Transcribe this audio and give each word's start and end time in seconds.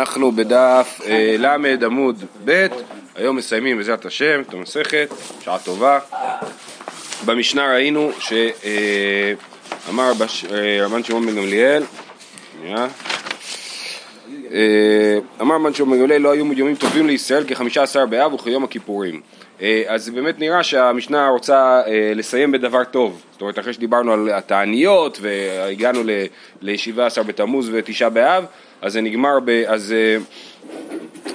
אנחנו 0.00 0.32
בדף 0.32 1.00
אה, 1.06 1.36
ל' 1.38 1.84
עמוד 1.84 2.24
ב', 2.44 2.66
היום 3.14 3.36
מסיימים 3.36 3.76
בעזרת 3.76 4.04
השם 4.04 4.40
את 4.40 4.54
המסכת, 4.54 5.08
שעה 5.40 5.58
טובה. 5.58 5.98
במשנה 7.24 7.72
ראינו 7.72 8.10
שאמר 8.18 10.12
אה, 10.50 10.84
רבן 10.86 11.02
שמעון 11.02 11.26
בן 11.26 11.36
גמליאל, 11.36 11.82
אה, 12.64 12.86
אמר 15.40 15.54
רבן 15.54 15.74
שמעון 15.74 15.92
בן 15.92 16.00
גמליאל 16.00 16.22
לא 16.22 16.30
היו 16.30 16.52
יומים 16.52 16.76
טובים 16.76 17.06
לישראל 17.06 17.44
כחמישה 17.46 17.82
עשר 17.82 18.06
באב 18.06 18.34
וכיום 18.34 18.64
הכיפורים. 18.64 19.20
אז 19.86 20.10
באמת 20.10 20.38
נראה 20.38 20.62
שהמשנה 20.62 21.28
רוצה 21.28 21.82
לסיים 22.14 22.52
בדבר 22.52 22.84
טוב, 22.84 23.22
זאת 23.32 23.40
אומרת 23.40 23.58
אחרי 23.58 23.72
שדיברנו 23.72 24.12
על 24.12 24.28
התעניות 24.28 25.18
והגענו 25.20 26.00
לשבעה 26.62 27.06
עשר 27.06 27.22
בתמוז 27.22 27.70
ותשעה 27.72 28.10
באב 28.10 28.44
אז 28.82 28.92
זה 28.92 29.00
נגמר, 29.00 29.38
ב, 29.44 29.50
אז, 29.66 29.92
אה, 29.92 30.16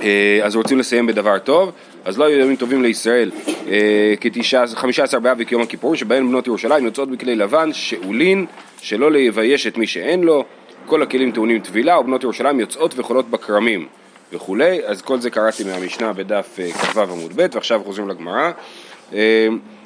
אה, 0.01 0.45
אז 0.45 0.55
רוצים 0.55 0.79
לסיים 0.79 1.07
בדבר 1.07 1.39
טוב, 1.39 1.71
אז 2.05 2.17
לא 2.17 2.25
היו 2.25 2.39
ימים 2.39 2.55
טובים 2.55 2.81
לישראל 2.83 3.31
אה, 3.67 4.13
כחמישה 4.21 5.03
עשר 5.03 5.19
באב 5.19 5.37
וכיום 5.39 5.61
הכיפורים 5.61 5.95
שבהם 5.95 6.27
בנות 6.27 6.47
ירושלים 6.47 6.85
יוצאות 6.85 7.09
בכלי 7.09 7.35
לבן 7.35 7.73
שאולין 7.73 8.45
שלא 8.81 9.11
לבייש 9.11 9.67
את 9.67 9.77
מי 9.77 9.87
שאין 9.87 10.23
לו. 10.23 10.45
כל 10.85 11.01
הכלים 11.01 11.31
טעונים 11.31 11.59
טבילה 11.59 11.99
ובנות 11.99 12.23
ירושלים 12.23 12.59
יוצאות 12.59 12.93
וחולות 12.97 13.29
בכרמים 13.29 13.87
וכולי. 14.33 14.79
אז 14.85 15.01
כל 15.01 15.19
זה 15.19 15.29
קראתי 15.29 15.63
מהמשנה 15.63 16.13
בדף 16.13 16.59
כ"ו 16.81 17.01
עמוד 17.01 17.33
ב' 17.35 17.45
ועכשיו 17.53 17.81
חוזרים 17.85 18.09
לגמרא. 18.09 18.51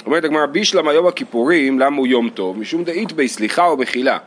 אומרת 0.05 0.23
הגמרא 0.23 0.45
בישלמה 0.45 0.93
יום 0.93 1.07
הכיפורים 1.07 1.79
למה 1.79 1.97
הוא 1.97 2.07
יום 2.07 2.29
טוב? 2.29 2.59
משום 2.59 2.83
דאית 2.83 3.11
בי 3.11 3.27
סליחה 3.27 3.65
או 3.65 3.77
מחילה 3.77 4.17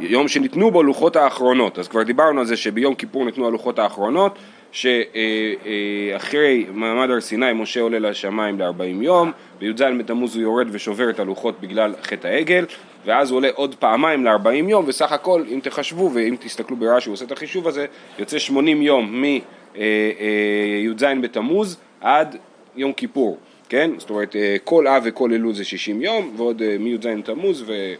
יום 0.00 0.28
שניתנו 0.28 0.70
בו 0.70 0.82
לוחות 0.82 1.16
האחרונות, 1.16 1.78
אז 1.78 1.88
כבר 1.88 2.02
דיברנו 2.02 2.40
על 2.40 2.46
זה 2.46 2.56
שביום 2.56 2.94
כיפור 2.94 3.24
ניתנו 3.24 3.46
הלוחות 3.46 3.78
האחרונות, 3.78 4.38
שאחרי 4.72 6.66
מעמד 6.72 7.10
הר 7.10 7.20
סיני 7.20 7.52
משה 7.52 7.80
עולה 7.80 7.98
לשמיים 7.98 8.60
ל-40 8.60 9.02
יום, 9.02 9.32
בי"ז 9.58 9.82
בתמוז 9.98 10.36
הוא 10.36 10.42
יורד 10.42 10.66
ושובר 10.70 11.10
את 11.10 11.20
הלוחות 11.20 11.60
בגלל 11.60 11.94
חטא 12.02 12.28
העגל, 12.28 12.64
ואז 13.06 13.30
הוא 13.30 13.36
עולה 13.36 13.48
עוד 13.54 13.74
פעמיים 13.74 14.24
ל-40 14.24 14.48
יום, 14.68 14.84
וסך 14.88 15.12
הכל, 15.12 15.44
אם 15.48 15.60
תחשבו 15.62 16.10
ואם 16.14 16.36
תסתכלו 16.40 16.76
ברש"י, 16.76 17.08
הוא 17.08 17.14
עושה 17.14 17.24
את 17.24 17.32
החישוב 17.32 17.68
הזה, 17.68 17.86
יוצא 18.18 18.38
80 18.38 18.82
יום 18.82 19.20
מי"ז 19.20 21.04
בתמוז 21.22 21.76
עד 22.00 22.36
יום 22.76 22.92
כיפור, 22.92 23.38
כן? 23.72 23.90
זאת 23.98 24.10
אומרת, 24.10 24.36
כל 24.64 24.86
אב 24.86 25.02
וכל 25.06 25.32
אלול 25.32 25.54
זה 25.54 25.64
60 25.64 26.02
יום, 26.02 26.34
ועוד 26.36 26.62
מי"ז 26.78 27.06
בתמוז 27.06 27.64
ו... 27.66 27.94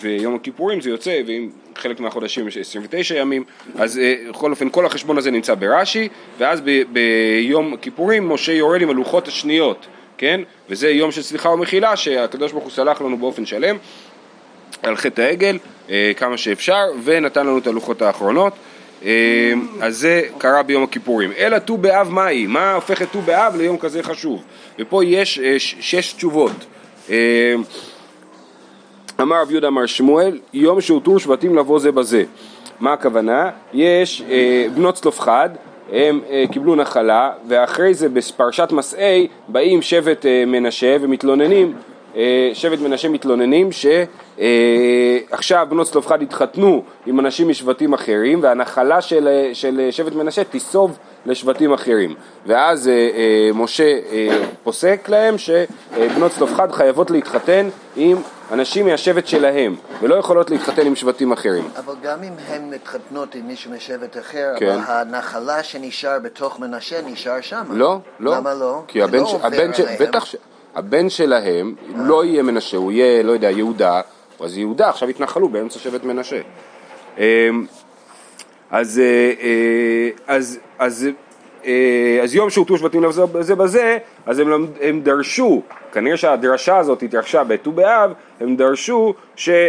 ויום 0.00 0.34
הכיפורים 0.34 0.80
זה 0.80 0.90
יוצא, 0.90 1.20
ואם 1.26 1.48
חלק 1.76 2.00
מהחודשים 2.00 2.48
יש 2.48 2.56
29 2.56 3.14
ימים, 3.14 3.44
אז 3.74 3.98
אה, 3.98 4.14
בכל 4.28 4.50
אופן 4.50 4.70
כל 4.70 4.86
החשבון 4.86 5.18
הזה 5.18 5.30
נמצא 5.30 5.54
ברש"י, 5.54 6.08
ואז 6.38 6.60
ב- 6.64 6.82
ביום 6.92 7.74
הכיפורים 7.74 8.28
משה 8.28 8.52
יורד 8.52 8.82
עם 8.82 8.90
הלוחות 8.90 9.28
השניות, 9.28 9.86
כן? 10.18 10.40
וזה 10.68 10.90
יום 10.90 11.12
של 11.12 11.22
סליחה 11.22 11.48
ומחילה 11.48 11.96
שהקדוש 11.96 12.52
ברוך 12.52 12.64
הוא 12.64 12.72
סלח 12.72 13.00
לנו 13.00 13.18
באופן 13.18 13.46
שלם 13.46 13.76
על 14.82 14.96
חטא 14.96 15.22
העגל 15.22 15.58
אה, 15.90 16.12
כמה 16.16 16.36
שאפשר, 16.36 16.84
ונתן 17.04 17.46
לנו 17.46 17.58
את 17.58 17.66
הלוחות 17.66 18.02
האחרונות. 18.02 18.52
אה, 19.04 19.52
אז 19.80 19.96
זה 19.98 20.22
קרה 20.38 20.62
ביום 20.62 20.82
הכיפורים. 20.82 21.32
אלא 21.38 21.58
ט"ו 21.58 21.76
באב 21.76 22.10
מהי? 22.10 22.46
מה 22.46 22.74
הופך 22.74 23.02
את 23.02 23.08
ט"ו 23.12 23.20
באב 23.20 23.56
ליום 23.56 23.78
כזה 23.78 24.02
חשוב? 24.02 24.42
ופה 24.78 25.04
יש 25.04 25.40
שש 25.80 26.12
תשובות. 26.12 26.52
אמר 29.20 29.42
רב 29.42 29.50
יהודה 29.50 29.68
אמר 29.68 29.86
שמואל, 29.86 30.38
יום 30.52 30.80
שהותרו 30.80 31.18
שבטים 31.18 31.56
לבוא 31.56 31.78
זה 31.78 31.92
בזה. 31.92 32.24
מה 32.80 32.92
הכוונה? 32.92 33.50
יש 33.74 34.22
אה, 34.30 34.66
בנות 34.74 34.94
צלופחד, 34.94 35.50
הם 35.92 36.20
אה, 36.30 36.44
קיבלו 36.52 36.74
נחלה, 36.76 37.30
ואחרי 37.48 37.94
זה 37.94 38.08
בפרשת 38.08 38.68
מסעי 38.72 39.28
באים 39.48 39.82
שבט 39.82 40.26
אה, 40.26 40.44
מנשה 40.46 40.96
ומתלוננים, 41.00 41.66
אה, 41.66 41.72
שבט 42.54 42.78
מנשה 42.78 43.08
מתלוננים 43.08 43.72
שעכשיו 43.72 45.58
אה, 45.58 45.64
בנות 45.64 45.86
צלופחד 45.86 46.22
התחתנו 46.22 46.82
עם 47.06 47.20
אנשים 47.20 47.48
משבטים 47.48 47.92
אחרים, 47.92 48.42
והנחלה 48.42 49.00
של, 49.00 49.28
אה, 49.28 49.50
של 49.52 49.88
שבט 49.90 50.12
מנשה 50.12 50.44
תיסוב 50.44 50.98
לשבטים 51.26 51.72
אחרים. 51.72 52.14
ואז 52.46 52.88
אה, 52.88 52.92
אה, 52.92 53.50
משה 53.54 53.98
אה, 54.12 54.42
פוסק 54.62 55.08
להם 55.08 55.34
שבנות 55.38 56.32
צלופחד 56.32 56.72
חייבות 56.72 57.10
להתחתן 57.10 57.68
עם 57.96 58.16
אנשים 58.52 58.86
מהשבט 58.86 59.26
שלהם, 59.26 59.76
ולא 60.00 60.14
יכולות 60.14 60.50
להתחתן 60.50 60.86
עם 60.86 60.96
שבטים 60.96 61.32
אחרים. 61.32 61.68
אבל 61.76 61.94
גם 62.02 62.22
אם 62.22 62.32
הן 62.48 62.70
מתחתנות 62.70 63.34
עם 63.34 63.46
מישהו 63.46 63.70
משבט 63.70 64.18
אחר, 64.18 64.52
כן. 64.58 64.70
אבל 64.70 64.80
הנחלה 64.86 65.62
שנשאר 65.62 66.18
בתוך 66.18 66.60
מנשה 66.60 67.00
נשאר 67.06 67.40
שם. 67.40 67.62
לא, 67.70 67.98
לא. 68.20 68.36
למה 68.36 68.54
לא? 68.54 68.82
כי 68.88 69.02
הבן, 69.02 69.18
לא 69.18 69.26
ש... 69.26 69.34
הבן 69.42 69.74
ש... 69.74 69.80
בטח 70.00 70.24
ש... 70.24 70.36
הבן 70.74 71.08
שלהם. 71.08 71.74
לא 71.96 72.24
יהיה 72.24 72.42
מנשה, 72.42 72.76
הוא 72.76 72.92
יהיה, 72.92 73.22
לא 73.22 73.32
יודע, 73.32 73.50
יהודה, 73.50 74.00
אז 74.40 74.58
יהודה 74.58 74.88
עכשיו 74.88 75.10
יתנחלו 75.10 75.48
באמצע 75.48 75.78
שבט 75.78 76.04
מנשה. 76.04 76.40
אמ, 77.18 77.66
אז, 78.70 78.98
אה, 78.98 79.32
אה, 79.42 80.10
אז, 80.26 80.58
אז 80.78 81.06
אה, 81.06 81.29
אז 82.22 82.34
יום 82.34 82.50
שהותו 82.50 82.78
שבטים 82.78 83.04
לזה 83.34 83.56
בזה, 83.56 83.98
אז 84.26 84.38
הם, 84.38 84.66
הם 84.80 85.00
דרשו, 85.00 85.62
כנראה 85.92 86.16
שהדרשה 86.16 86.76
הזאת 86.76 87.02
התרחשה 87.02 87.44
בט"ו 87.44 87.72
באב, 87.72 88.12
הם 88.40 88.56
דרשו 88.56 89.14
שמותר, 89.36 89.60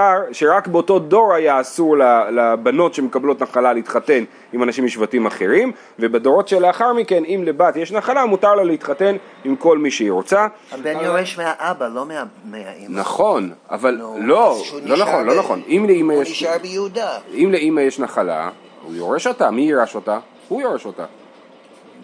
אה, 0.00 0.18
שרק 0.32 0.66
באותו 0.66 0.98
דור 0.98 1.34
היה 1.34 1.60
אסור 1.60 1.96
לבנות 2.32 2.94
שמקבלות 2.94 3.42
נחלה 3.42 3.72
להתחתן 3.72 4.24
עם 4.52 4.62
אנשים 4.62 4.84
משבטים 4.84 5.26
אחרים, 5.26 5.72
ובדורות 5.98 6.48
שלאחר 6.48 6.92
מכן, 6.92 7.24
אם 7.24 7.42
לבת 7.46 7.76
יש 7.76 7.92
נחלה, 7.92 8.26
מותר 8.26 8.54
לה 8.54 8.64
להתחתן 8.64 9.16
עם 9.44 9.56
כל 9.56 9.78
מי 9.78 9.90
שהיא 9.90 10.12
רוצה. 10.12 10.46
הבן 10.72 11.04
יורש 11.04 11.38
מהאבא, 11.38 11.88
לא 11.88 12.06
מהאמא. 12.06 12.68
נכון, 12.88 13.50
אבל 13.70 13.94
לא, 13.94 14.16
לא, 14.20 14.56
לא 14.84 14.96
נכון, 14.96 15.26
לא 15.26 15.38
נכון. 15.38 15.62
הוא 15.68 16.22
נשאר 16.22 16.58
ביהודה. 16.62 17.18
אם 17.34 17.52
לאמא 17.52 17.80
יש 17.80 17.98
נחלה, 17.98 18.50
הוא 18.90 18.96
יורש 18.96 19.26
אותה, 19.26 19.50
מי 19.50 19.62
ירש 19.62 19.94
אותה? 19.94 20.18
הוא 20.48 20.62
יורש 20.62 20.86
אותה. 20.86 21.04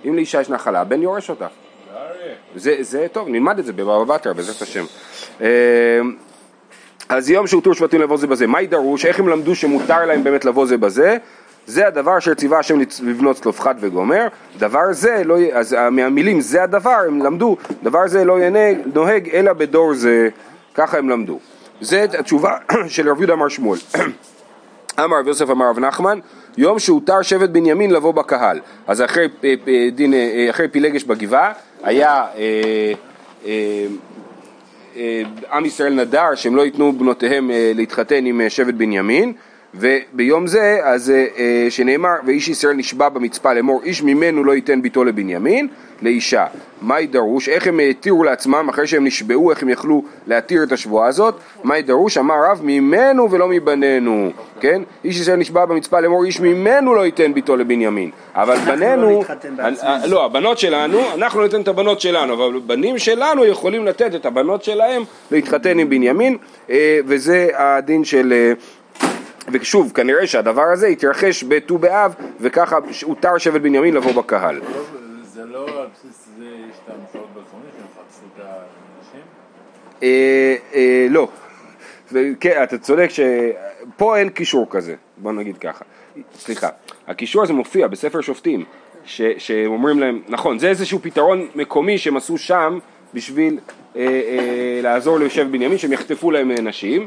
אם 0.05 0.15
לאישה 0.15 0.41
יש 0.41 0.51
נחלה, 0.51 0.81
הבן 0.81 1.03
יורש 1.03 1.31
אותה. 1.31 1.47
זה, 2.57 2.77
זה 2.81 3.07
טוב, 3.13 3.29
נלמד 3.29 3.59
את 3.59 3.65
זה 3.65 3.73
בבבא 3.73 4.15
בתרא, 4.15 4.33
בעזרת 4.33 4.63
השם. 4.63 4.85
אה, 5.41 5.47
אז 7.09 7.31
יום 7.31 7.47
שהותרו 7.47 7.75
שבטים 7.75 8.01
לבוא 8.01 8.17
זה 8.17 8.27
בזה, 8.27 8.47
מהי 8.47 8.67
דרוש? 8.67 9.07
איך 9.07 9.21
הם 9.21 9.29
למדו 9.29 9.55
שמותר 9.55 10.07
להם 10.07 10.25
באמת 10.25 10.45
לבוא 10.45 10.67
זה 10.67 10.77
בזה? 10.77 11.17
זה 11.67 11.87
הדבר 11.87 12.19
אשר 12.19 12.35
ציווה 12.35 12.59
השם 12.59 12.79
לבנות 13.03 13.37
צלופחד 13.37 13.75
וגומר, 13.81 14.27
דבר 14.59 14.93
זה, 14.93 15.23
לא, 15.25 15.37
אז 15.53 15.77
מהמילים 15.91 16.41
זה 16.41 16.63
הדבר, 16.63 16.99
הם 17.07 17.23
למדו, 17.23 17.57
דבר 17.83 18.09
זה 18.09 18.25
לא 18.25 18.41
ינהג, 18.41 18.79
נוהג 18.95 19.29
אלא 19.29 19.53
בדור 19.53 19.95
זה, 19.95 20.29
ככה 20.75 20.99
הם 20.99 21.09
למדו. 21.09 21.39
זה 21.81 22.07
התשובה 22.19 22.57
של 22.89 23.11
רב 23.11 23.19
יהודה 23.19 23.33
אמר 23.33 23.49
שמואל. 23.49 23.79
אמר 25.05 25.19
רב 25.19 25.27
יוסף 25.29 25.51
אמר 25.51 25.69
רב 25.69 25.79
נחמן, 25.79 26.19
יום 26.59 26.79
שהותר 26.79 27.23
שבט 27.23 27.51
בנימין 27.51 27.91
לבוא 27.91 28.15
בקהל. 28.15 28.61
אז 28.87 29.03
אחרי, 29.03 29.29
דין, 29.93 30.15
אה, 30.15 30.47
אחרי 30.51 30.69
פילגש 30.69 31.05
בגבעה 31.05 31.53
היה 31.83 32.25
אה, 32.37 32.93
אה, 33.47 35.23
עם 35.53 35.65
ישראל 35.65 35.95
נדר 35.95 36.35
שהם 36.35 36.57
לא 36.57 36.63
ייתנו 36.63 36.93
בנותיהם 36.93 37.51
להתחתן 37.75 38.27
עם 38.27 38.41
שבט 38.49 38.75
בנימין 38.75 39.33
וביום 39.75 40.47
זה 40.47 40.79
אז 40.83 41.13
שנאמר 41.71 42.15
ואיש 42.27 42.49
ישראל 42.49 42.75
נשבע 42.75 43.09
במצפה 43.09 43.55
לאמור 43.55 43.81
איש 43.85 44.03
ממנו 44.03 44.45
לא 44.45 44.55
ייתן 44.55 44.83
ביתו 44.83 45.05
לבנימין 45.05 45.69
לאישה. 46.03 46.47
מה 46.81 47.01
ידרוש? 47.01 47.49
איך 47.49 47.67
הם 47.67 47.81
התירו 47.91 48.25
לעצמם 48.25 48.69
אחרי 48.71 48.87
שהם 48.87 49.05
נשבעו, 49.05 49.51
איך 49.51 49.63
הם 49.63 49.69
יכלו 49.69 50.03
להתיר 50.27 50.63
את 50.63 50.73
השבועה 50.73 51.09
הזאת? 51.09 51.35
מה 51.65 51.79
ידרוש? 51.79 52.19
אמר 52.19 52.35
רב 52.51 52.61
ממנו 52.63 53.31
ולא 53.31 53.49
מבנינו, 53.49 54.31
כן? 54.61 54.83
איש 55.05 55.21
ישראל 55.21 55.37
נשבע 55.37 55.65
במצפה 55.65 56.01
לאמור 56.01 56.25
איש 56.25 56.41
ממנו 56.41 56.95
לא 56.95 57.07
ייתן 57.07 57.35
ביתו 57.35 57.57
לבנימין. 57.57 58.11
אבל 58.35 58.57
בנינו, 58.57 59.23
לא, 59.59 60.07
לא, 60.07 60.25
הבנות 60.25 60.59
שלנו, 60.59 60.99
אנחנו 61.15 61.43
ניתן 61.43 61.61
את 61.61 61.69
הבנות 61.69 62.01
שלנו, 62.01 62.35
אבל 62.35 62.61
בנים 62.67 62.99
שלנו 62.99 63.45
יכולים 63.45 63.87
לתת 63.87 64.15
את 64.15 64.27
הבנות 64.27 64.65
שלהם 64.65 65.03
להתחתן 65.31 65.79
עם 65.79 65.91
בנימין, 65.91 66.37
אה, 66.71 66.99
וזה 67.07 67.49
הדין 67.55 68.05
של... 68.05 68.33
אה, 68.33 68.53
ושוב, 69.53 69.93
כנראה 69.95 70.27
שהדבר 70.27 70.63
הזה 70.73 70.87
התרחש 70.87 71.45
בט"ו 71.45 71.79
באב, 71.79 72.15
וככה 72.41 72.79
הותר 73.03 73.39
שבט 73.39 73.61
בנימין 73.61 73.95
לבוא 73.95 74.13
בקהל. 74.13 74.61
לא 75.57 75.81
על 75.83 75.87
בסיס 75.95 76.29
זה 76.39 76.45
יש 76.45 76.77
את 76.85 76.91
המצאות 76.91 77.29
בזמנים 77.31 77.71
שהם 77.77 78.05
את 78.35 78.41
האנשים? 78.41 79.21
אה, 80.03 80.57
אה, 80.75 81.07
לא. 81.11 81.29
כן, 82.41 82.63
אתה 82.63 82.79
צודק 82.79 83.09
שפה 83.11 84.17
אין 84.17 84.29
קישור 84.29 84.67
כזה, 84.71 84.95
בוא 85.17 85.33
נגיד 85.33 85.59
ככה. 85.59 85.85
סליחה, 86.35 86.69
הקישור 87.07 87.43
הזה 87.43 87.53
מופיע 87.53 87.87
בספר 87.87 88.21
שופטים, 88.21 88.65
שאומרים 89.39 90.01
להם, 90.01 90.23
נכון, 90.29 90.59
זה 90.59 90.69
איזשהו 90.69 90.99
פתרון 91.03 91.49
מקומי 91.55 91.99
שהם 91.99 92.17
עשו 92.17 92.39
שם 92.39 92.79
בשביל 93.15 93.59
אה, 93.97 94.03
אה, 94.03 94.81
לעזור 94.83 95.19
ליושב 95.19 95.47
בנימין, 95.51 95.79
שהם 95.79 95.93
יחטפו 95.93 96.31
להם 96.31 96.51
נשים. 96.51 97.07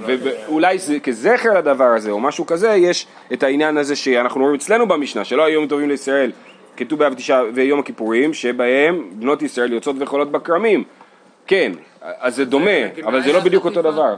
ואולי 0.00 0.78
כזכר 1.02 1.58
לדבר 1.58 1.84
הזה 1.84 2.10
או 2.10 2.20
משהו 2.20 2.46
כזה, 2.46 2.70
יש 2.70 3.06
את 3.32 3.42
העניין 3.42 3.76
הזה 3.76 3.96
שאנחנו 3.96 4.40
רואים 4.40 4.54
אצלנו 4.54 4.88
במשנה, 4.88 5.24
שלא 5.24 5.44
היו 5.44 5.54
יום 5.54 5.66
טובים 5.66 5.88
לישראל, 5.88 6.32
כתוב 6.76 6.98
באב 6.98 7.14
תשעה 7.14 7.42
ויום 7.54 7.80
הכיפורים, 7.80 8.34
שבהם 8.34 9.10
בנות 9.12 9.42
ישראל 9.42 9.72
יוצאות 9.72 9.96
וחולות 9.98 10.32
בכרמים. 10.32 10.84
כן, 11.46 11.72
אז 12.00 12.36
זה 12.36 12.44
דומה, 12.44 12.70
אבל 13.04 13.22
זה 13.22 13.32
לא 13.32 13.40
בדיוק 13.40 13.64
אותו 13.64 13.82
דבר. 13.82 14.16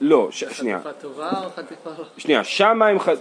לא, 0.00 0.28
שנייה. 0.30 0.78
חטיפה 0.78 0.92
טובה 0.92 1.30
או 1.44 1.50
חטיפה 1.56 1.90
לא? 1.98 2.04
שנייה, 2.16 2.44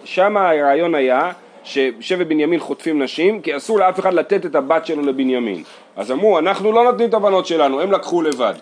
שמה 0.03 0.49
הרעיון 0.49 0.95
היה 0.95 1.31
ששבט 1.63 2.27
בנימין 2.27 2.59
חוטפים 2.59 3.03
נשים, 3.03 3.41
כי 3.41 3.57
אסור 3.57 3.79
לאף 3.79 3.99
אחד 3.99 4.13
לתת 4.13 4.45
את 4.45 4.55
הבת 4.55 4.85
שלו 4.85 5.01
לבנימין. 5.01 5.63
אז 5.95 6.11
אמרו, 6.11 6.39
אנחנו 6.39 6.71
לא 6.71 6.83
נותנים 6.83 7.09
את 7.09 7.13
הבנות 7.13 7.45
שלנו, 7.45 7.81
הם 7.81 7.91
לקחו 7.91 8.21
לבד. 8.21 8.53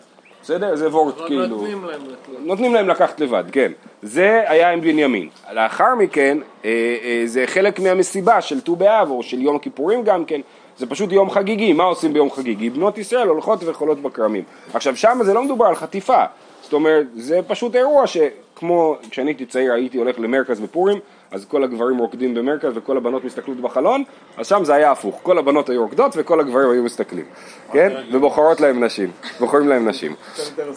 בסדר? 0.44 0.76
זה 0.76 0.88
וורט 0.90 1.16
כאילו. 1.28 1.48
נותנים 1.48 1.86
להם 1.86 2.02
לקחת. 2.06 2.40
נותנים 2.40 2.74
להם 2.74 2.88
לקחת 2.88 3.20
לבד, 3.20 3.44
כן. 3.52 3.72
זה 4.02 4.44
היה 4.48 4.72
עם 4.72 4.82
בנימין. 4.82 5.30
לאחר 5.54 5.96
מכן, 5.96 6.38
אה, 6.66 6.70
אה, 7.04 7.22
זה 7.26 7.44
חלק 7.48 7.80
מהמסיבה 7.80 8.42
של 8.42 8.62
ט"ו 8.62 8.76
באב, 8.76 9.10
או 9.12 9.24
של 9.24 9.42
יום 9.42 9.56
הכיפורים 9.56 10.04
גם 10.04 10.26
כן. 10.26 10.42
זה 10.78 10.86
פשוט 10.86 11.12
יום 11.12 11.30
חגיגי, 11.30 11.74
מה 11.74 11.84
עושים 11.84 12.14
ביום 12.14 12.32
חגיגי? 12.32 12.70
בנות 12.70 12.98
ישראל 12.98 13.28
הולכות 13.28 13.64
וחולות 13.64 14.02
בכרמים. 14.02 14.44
עכשיו 14.74 14.96
שם 14.96 15.20
זה 15.24 15.34
לא 15.34 15.44
מדובר 15.44 15.66
על 15.66 15.76
חטיפה, 15.76 16.24
זאת 16.62 16.74
אומרת, 16.74 17.06
זה 17.16 17.40
פשוט 17.48 17.76
אירוע 17.76 18.08
שכמו 18.08 18.96
כשאני 19.10 19.30
הייתי 19.30 19.46
צעיר 19.46 19.74
הייתי 19.74 19.98
הולך 19.98 20.20
למרכז 20.20 20.60
בפורים, 20.60 21.00
אז 21.32 21.46
כל 21.46 21.64
הגברים 21.64 21.98
רוקדים 21.98 22.34
במרכז 22.34 22.72
וכל 22.76 22.98
הבנות 22.98 23.24
מסתכלות 23.24 23.58
בחלון, 23.58 24.04
אז 24.38 24.48
שם 24.48 24.64
זה 24.64 24.74
היה 24.74 24.92
הפוך, 24.92 25.20
כל 25.24 25.38
הבנות 25.38 25.70
היו 25.70 25.82
רוקדות 25.82 26.14
וכל 26.16 26.40
הגברים 26.40 26.70
היו 26.70 26.84
מסתכלים, 26.84 27.26
כן? 27.72 27.92
ובוחרות 28.12 28.62
להם 28.62 28.84
נשים, 28.84 29.12
בוחרים 29.40 29.68
להם 29.68 29.88
נשים. 29.88 30.16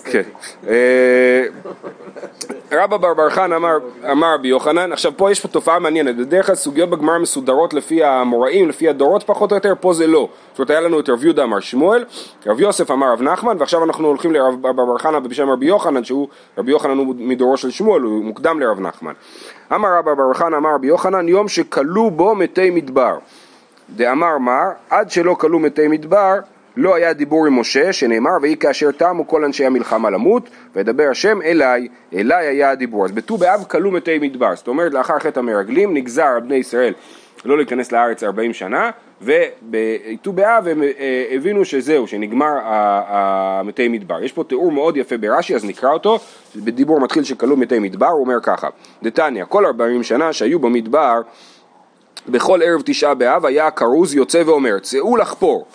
כן. 0.05 0.23
אה, 0.69 1.45
רבא 2.73 2.97
בר 2.97 3.15
בר 3.15 3.31
חן 3.31 3.53
אמר, 3.53 3.79
רבי 4.35 4.49
יוחנן, 4.49 4.93
עכשיו 4.93 5.13
פה 5.17 5.31
יש 5.31 5.41
פה 5.41 5.49
תופעה 5.49 5.79
מעניינת, 5.79 6.17
בדרך 6.17 6.47
כלל 6.47 6.55
סוגיות 6.55 6.91
בגמרא 6.91 7.19
מסודרות 7.19 7.75
לפי 7.75 8.05
המוראים, 8.05 8.69
לפי 8.69 8.89
הדורות 8.89 9.23
פחות 9.23 9.51
או 9.51 9.57
יותר, 9.57 9.73
פה 9.81 9.93
זה 9.93 10.07
לא. 10.07 10.29
זאת 10.51 10.59
אומרת 10.59 10.71
היה 10.71 10.81
לנו 10.81 11.01
את 11.01 11.09
רב 11.09 11.25
יהודה 11.25 11.45
אמר 11.45 11.61
שמואל, 11.61 12.05
רב 12.47 12.61
יוסף 12.61 12.91
אמר 12.91 13.13
רב 13.13 13.23
נחמן, 13.23 13.57
ועכשיו 13.59 13.85
אנחנו 13.85 14.09
הולכים 14.09 14.33
לרב 14.33 14.63
בר 14.63 14.73
בר 14.73 14.99
חנה 14.99 15.21
בשם 15.21 15.51
רבי 15.51 15.67
יוחנן, 15.67 16.05
שהוא, 16.05 16.29
רבי 16.59 16.71
יוחנן 16.71 16.99
הוא 16.99 17.15
מדורו 17.19 17.57
של 17.57 17.71
שמואל, 17.71 18.03
הוא 18.03 18.25
מוקדם 18.25 18.61
לרב 18.61 18.81
נחמן. 18.81 19.13
אמר 19.75 19.89
רבא 19.99 20.15
בר 20.15 20.35
חנה 20.45 20.57
אמר 20.57 20.75
רבי 20.75 20.87
יוחנן, 20.87 21.29
יום 21.29 21.49
שכלו 21.49 22.11
בו 22.11 22.35
מתי 22.35 22.71
מדבר. 22.71 23.19
דאמר 23.97 24.39
מר, 24.39 24.71
עד 24.91 25.11
שלא 25.11 25.35
כלו 25.41 25.59
מתי 25.59 25.89
מדבר, 25.89 26.35
לא 26.77 26.95
היה 26.95 27.13
דיבור 27.13 27.47
עם 27.47 27.61
משה, 27.61 27.93
שנאמר, 27.93 28.31
ויהי 28.43 28.57
כאשר 28.57 28.91
תמו 28.91 29.29
כל 29.29 29.45
אנשי 29.45 29.67
המלחמה 29.67 30.11
למות, 30.11 30.49
וידבר 30.75 31.09
השם 31.11 31.43
אליי, 31.43 31.89
אליי 32.15 32.47
היה 32.47 32.71
הדיבור. 32.71 33.05
אז 33.05 33.13
בט"ו 33.13 33.37
באב 33.37 33.65
כלו 33.69 33.91
מתי 33.91 34.19
מדבר, 34.19 34.55
זאת 34.55 34.69
אומרת 34.69 34.95
לאחר 34.95 35.19
חטא 35.19 35.39
המרגלים 35.39 35.95
נגזר 35.95 36.27
על 36.27 36.41
בני 36.41 36.57
ישראל 36.57 36.93
לא 37.45 37.57
להיכנס 37.57 37.93
לארץ 37.93 38.23
40 38.23 38.53
שנה, 38.53 38.91
ובט"ו 39.25 40.33
באב 40.33 40.69
הם 40.69 40.83
אה, 40.83 41.25
הבינו 41.31 41.65
שזהו, 41.65 42.07
שנגמר 42.07 42.53
המתי 43.07 43.89
מדבר. 43.89 44.23
יש 44.23 44.33
פה 44.33 44.45
תיאור 44.45 44.73
מאוד 44.73 44.97
יפה 44.97 45.17
ברש"י, 45.17 45.55
אז 45.55 45.65
נקרא 45.65 45.93
אותו, 45.93 46.19
בדיבור 46.57 47.01
מתחיל 47.01 47.25
שכלו 47.25 47.57
מתי 47.57 47.79
מדבר, 47.79 48.07
הוא 48.07 48.21
אומר 48.21 48.41
ככה, 48.43 48.69
דתניא, 49.03 49.45
כל 49.45 49.67
40 49.67 50.03
שנה 50.03 50.33
שהיו 50.33 50.59
במדבר, 50.59 51.21
בכל 52.29 52.63
ערב 52.63 52.83
תשעה 52.85 53.15
באב 53.15 53.47
היה 53.47 53.67
הכרוז 53.67 54.15
יוצא 54.15 54.43
ואומר, 54.47 54.79
צאו 54.79 55.17
לחפור, 55.17 55.67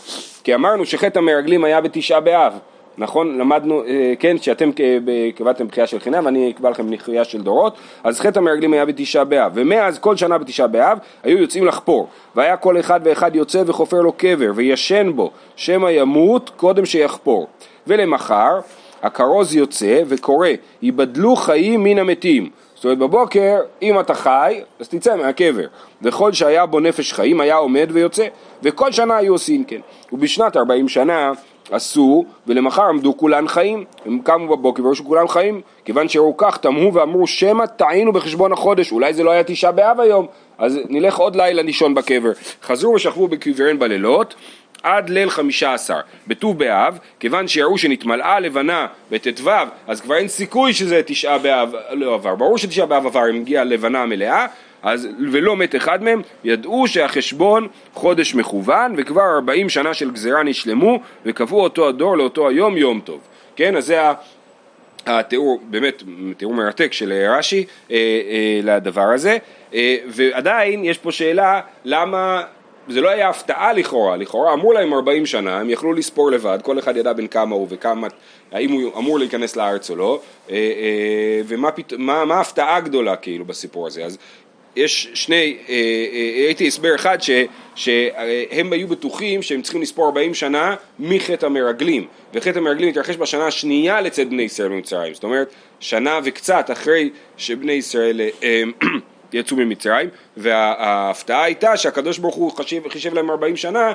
כי 0.44 0.56
אמרנו 0.56 0.86
שחטא 0.86 1.20
המרגלים 1.20 1.64
היה 1.64 1.82
בתשעה 1.82 2.20
באב, 2.20 2.54
נכון? 3.00 3.38
למדנו, 3.38 3.84
אה, 3.84 4.14
כן, 4.20 4.38
שאתם 4.38 4.70
קבעתם 5.36 5.68
בחייה 5.68 5.88
של 5.88 6.00
חינם 6.00 6.26
ואני 6.26 6.52
אקבע 6.52 6.70
לכם 6.70 6.92
בחייה 6.92 7.24
של 7.24 7.42
דורות, 7.42 7.78
אז 8.04 8.20
חטא 8.20 8.40
המרגלים 8.40 8.74
היה 8.74 8.86
בתשעה 8.86 9.24
באב, 9.24 9.52
ומאז 9.56 10.00
כל 10.00 10.16
שנה 10.16 10.38
בתשעה 10.38 10.68
באב 10.68 10.98
היו 11.24 11.38
יוצאים 11.38 11.66
לחפור, 11.66 12.08
והיה 12.36 12.58
כל 12.58 12.80
אחד 12.80 13.00
ואחד 13.04 13.36
יוצא 13.36 13.64
וחופר 13.66 14.02
לו 14.02 14.12
קבר 14.12 14.52
וישן 14.56 15.12
בו, 15.16 15.32
שמא 15.56 15.88
ימות 15.90 16.52
קודם 16.56 16.86
שיחפור. 16.86 17.48
ולמחר 17.88 18.60
הכרוז 19.04 19.56
יוצא 19.56 20.02
וקורא, 20.08 20.48
ייבדלו 20.82 21.36
חיים 21.36 21.84
מן 21.84 21.98
המתים. 21.98 22.50
זאת 22.76 22.86
אומרת 22.86 22.98
בבוקר, 22.98 23.60
אם 23.82 24.00
אתה 24.00 24.14
חי, 24.14 24.62
אז 24.80 24.90
תצא 24.90 25.16
מהקבר. 25.16 25.66
וכל 26.02 26.34
שהיה 26.34 26.66
בו 26.66 26.80
נפש 26.80 27.14
חיים 27.14 27.42
היה 27.42 27.56
עומד 27.56 27.90
ויוצא, 27.94 28.28
וכל 28.64 28.92
שנה 28.92 29.18
היו 29.18 29.34
עושים 29.34 29.64
כן. 29.64 29.80
ובשנת 30.12 30.58
40 30.58 30.90
שנה 30.90 31.32
עשו, 31.72 32.26
ולמחר 32.48 32.84
עמדו 32.84 33.18
כולן 33.18 33.48
חיים. 33.48 33.86
הם 34.06 34.20
קמו 34.24 34.58
בבוקר 34.58 34.84
וראו 34.84 34.96
שכולם 34.96 35.28
חיים, 35.28 35.62
כיוון 35.86 36.10
שראו 36.10 36.38
כך, 36.38 36.58
תמהו 36.58 36.94
ואמרו, 36.94 37.28
שמא 37.28 37.66
טעינו 37.66 38.14
בחשבון 38.14 38.52
החודש, 38.52 38.92
אולי 38.92 39.14
זה 39.14 39.24
לא 39.24 39.32
היה 39.32 39.44
תשעה 39.44 39.72
באב 39.72 40.00
היום, 40.00 40.28
אז 40.58 40.80
נלך 40.90 41.18
עוד 41.18 41.36
לילה 41.36 41.62
לישון 41.62 41.96
בקבר. 41.96 42.32
חזרו 42.64 42.94
ושכבו 42.94 43.28
בקבריהן 43.28 43.80
בלילות, 43.80 44.36
עד 44.84 45.10
ליל 45.10 45.30
חמישה 45.30 45.74
עשר. 45.74 46.00
בט"ו 46.28 46.54
באב, 46.54 47.00
כיוון 47.20 47.48
שיראו 47.48 47.78
שנתמלאה 47.78 48.40
לבנה 48.40 48.88
בט"ו, 49.12 49.52
אז 49.88 50.02
כבר 50.02 50.16
אין 50.16 50.28
סיכוי 50.28 50.74
שזה 50.74 51.02
תשעה 51.06 51.38
באב 51.38 51.74
לא 51.92 52.14
עבר. 52.14 52.36
ברור 52.36 52.58
שתשעה 52.58 52.86
באב 52.86 53.06
עבר, 53.06 53.30
אם 53.30 53.36
הגיעה 53.36 53.64
לבנה 53.64 54.06
מלאה, 54.06 54.46
אז, 54.84 55.08
ולא 55.32 55.56
מת 55.56 55.76
אחד 55.76 56.04
מהם, 56.04 56.22
ידעו 56.44 56.88
שהחשבון 56.88 57.68
חודש 57.94 58.36
מכוון, 58.36 58.94
וכבר 58.98 59.36
ארבעים 59.36 59.70
שנה 59.70 59.94
של 59.94 60.12
גזירה 60.12 60.44
נשלמו, 60.44 61.00
וקבעו 61.26 61.64
אותו 61.64 61.88
הדור 61.88 62.18
לאותו 62.18 62.50
היום 62.50 62.78
יום 62.78 63.00
טוב. 63.00 63.20
כן, 63.56 63.76
אז 63.76 63.86
זה 63.86 64.00
התיאור, 65.06 65.60
באמת 65.64 66.04
תיאור 66.38 66.54
מרתק 66.54 66.94
של 66.94 67.14
רש"י 67.30 67.66
אה, 67.92 67.96
אה, 67.96 68.60
לדבר 68.64 69.02
הזה, 69.02 69.38
אה, 69.74 69.96
ועדיין 70.08 70.86
יש 70.86 70.98
פה 70.98 71.12
שאלה 71.12 71.62
למה 71.86 72.44
זה 72.88 73.02
לא 73.02 73.10
היה 73.10 73.30
הפתעה 73.30 73.74
לכאורה, 73.74 74.18
לכאורה 74.18 74.54
אמרו 74.54 74.74
להם 74.74 74.94
40 74.94 75.26
שנה, 75.26 75.60
הם 75.60 75.70
יכלו 75.70 75.94
לספור 75.94 76.32
לבד, 76.32 76.60
כל 76.64 76.80
אחד 76.80 76.98
ידע 76.98 77.14
בין 77.14 77.28
כמה 77.28 77.56
הוא 77.56 77.68
וכמה, 77.70 78.08
האם 78.52 78.72
הוא 78.72 78.98
אמור 78.98 79.20
להיכנס 79.20 79.56
לארץ 79.56 79.90
או 79.90 79.96
לא, 79.96 80.22
ומה 81.48 81.70
מה, 81.98 82.26
מה 82.26 82.36
ההפתעה 82.36 82.76
הגדולה 82.76 83.16
כאילו 83.16 83.46
בסיפור 83.46 83.88
הזה, 83.88 84.06
אז 84.06 84.18
יש 84.76 85.10
שני, 85.14 85.58
הייתי 86.48 86.68
הסבר 86.68 86.96
אחד 86.96 87.22
ש, 87.22 87.30
שהם 87.76 88.74
היו 88.74 88.88
בטוחים 88.88 89.42
שהם 89.42 89.62
צריכים 89.62 89.82
לספור 89.82 90.06
40 90.06 90.34
שנה 90.34 90.76
מחטא 91.00 91.46
המרגלים. 91.46 92.08
וחטא 92.34 92.58
המרגלים 92.58 92.90
התרחש 92.90 93.18
בשנה 93.18 93.48
השנייה 93.48 94.02
לצאת 94.02 94.30
בני 94.30 94.44
ישראל 94.44 94.70
ממצרים. 94.70 95.14
זאת 95.14 95.24
אומרת 95.24 95.54
שנה 95.80 96.20
וקצת 96.24 96.72
אחרי 96.72 97.10
שבני 97.38 97.72
ישראל 97.72 98.22
יצאו 99.34 99.58
ממצרים. 99.58 100.10
וההפתעה 100.38 101.44
הייתה 101.44 101.78
שהקדוש 101.78 102.18
ברוך 102.18 102.36
הוא 102.36 102.52
חישב, 102.52 102.90
חישב 102.90 103.14
להם 103.14 103.30
40 103.30 103.56
שנה 103.56 103.94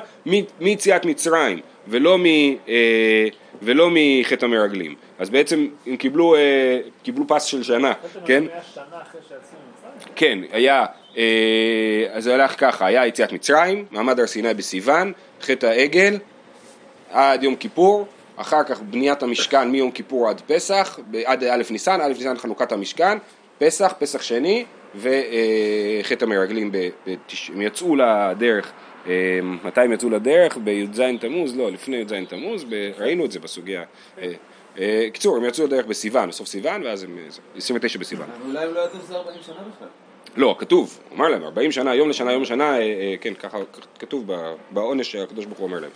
מיציאת 0.59 1.05
מצרים 1.05 1.59
ולא, 1.87 2.17
מ, 2.17 2.25
אה, 2.25 3.27
ולא 3.61 3.89
מחטא 3.91 4.45
המרגלים. 4.45 4.95
אז 5.19 5.29
בעצם 5.29 5.67
הם 5.87 5.95
קיבלו, 5.97 6.35
אה, 6.35 6.79
קיבלו 7.03 7.27
פס 7.27 7.43
של 7.43 7.63
שנה, 7.63 7.93
כן? 8.25 8.43
כן, 10.15 10.39
היה, 10.51 10.85
אה, 11.17 12.05
אז 12.11 12.23
זה 12.23 12.33
הלך 12.33 12.59
ככה, 12.59 12.85
היה 12.85 13.07
יציאת 13.07 13.31
מצרים, 13.31 13.85
מעמד 13.91 14.19
הר 14.19 14.27
סיני 14.27 14.53
בסיוון, 14.53 15.11
חטא 15.41 15.65
העגל, 15.65 16.17
עד 17.11 17.43
יום 17.43 17.55
כיפור, 17.55 18.07
אחר 18.35 18.63
כך 18.63 18.81
בניית 18.81 19.23
המשכן 19.23 19.71
מיום 19.71 19.91
כיפור 19.91 20.29
עד 20.29 20.41
פסח, 20.47 20.99
עד 21.25 21.43
א' 21.43 21.63
ניסן, 21.69 22.01
א' 22.01 22.07
ניסן 22.07 22.37
חנוכת 22.37 22.71
המשכן, 22.71 23.17
פסח, 23.57 23.93
פסח 23.99 24.21
שני, 24.21 24.65
וחטא 24.95 26.25
המרגלים, 26.25 26.71
הם 27.49 27.61
יצאו 27.61 27.95
לדרך, 27.95 28.71
אה, 29.07 29.39
מתי 29.63 29.81
הם 29.81 29.93
יצאו 29.93 30.09
לדרך? 30.09 30.57
בי"ז 30.57 31.01
תמוז? 31.19 31.57
לא, 31.57 31.71
לפני 31.71 31.97
י"ז 31.97 32.13
תמוז, 32.29 32.65
ראינו 32.97 33.25
את 33.25 33.31
זה 33.31 33.39
בסוגיה. 33.39 33.83
אה, 34.79 35.07
קיצור, 35.13 35.37
הם 35.37 35.45
יצאו 35.45 35.65
לדרך 35.65 35.85
בסיוון, 35.85 36.29
בסוף 36.29 36.47
סיוון, 36.47 36.83
ואז 36.83 37.03
הם, 37.03 37.17
29 37.55 37.99
בסיוון. 37.99 38.27
אולי 38.45 38.63
הם 38.63 38.73
לא 38.73 38.79
ידעו 38.79 38.99
שזה 39.05 39.15
40 39.15 39.37
שנה 39.45 39.55
בכלל. 39.55 39.87
לא, 40.37 40.55
כתוב, 40.59 40.99
הוא 41.09 41.17
אמר 41.17 41.27
להם, 41.27 41.43
40 41.43 41.71
שנה, 41.71 41.95
יום 41.95 42.09
לשנה, 42.09 42.31
יום 42.31 42.41
לשנה, 42.41 42.77
כן, 43.21 43.33
ככה 43.33 43.57
כתוב 43.99 44.31
בעונש 44.71 45.11
שהקדוש 45.11 45.45
ברוך 45.45 45.59
הוא 45.59 45.67
אומר 45.67 45.79
להם. 45.79 45.91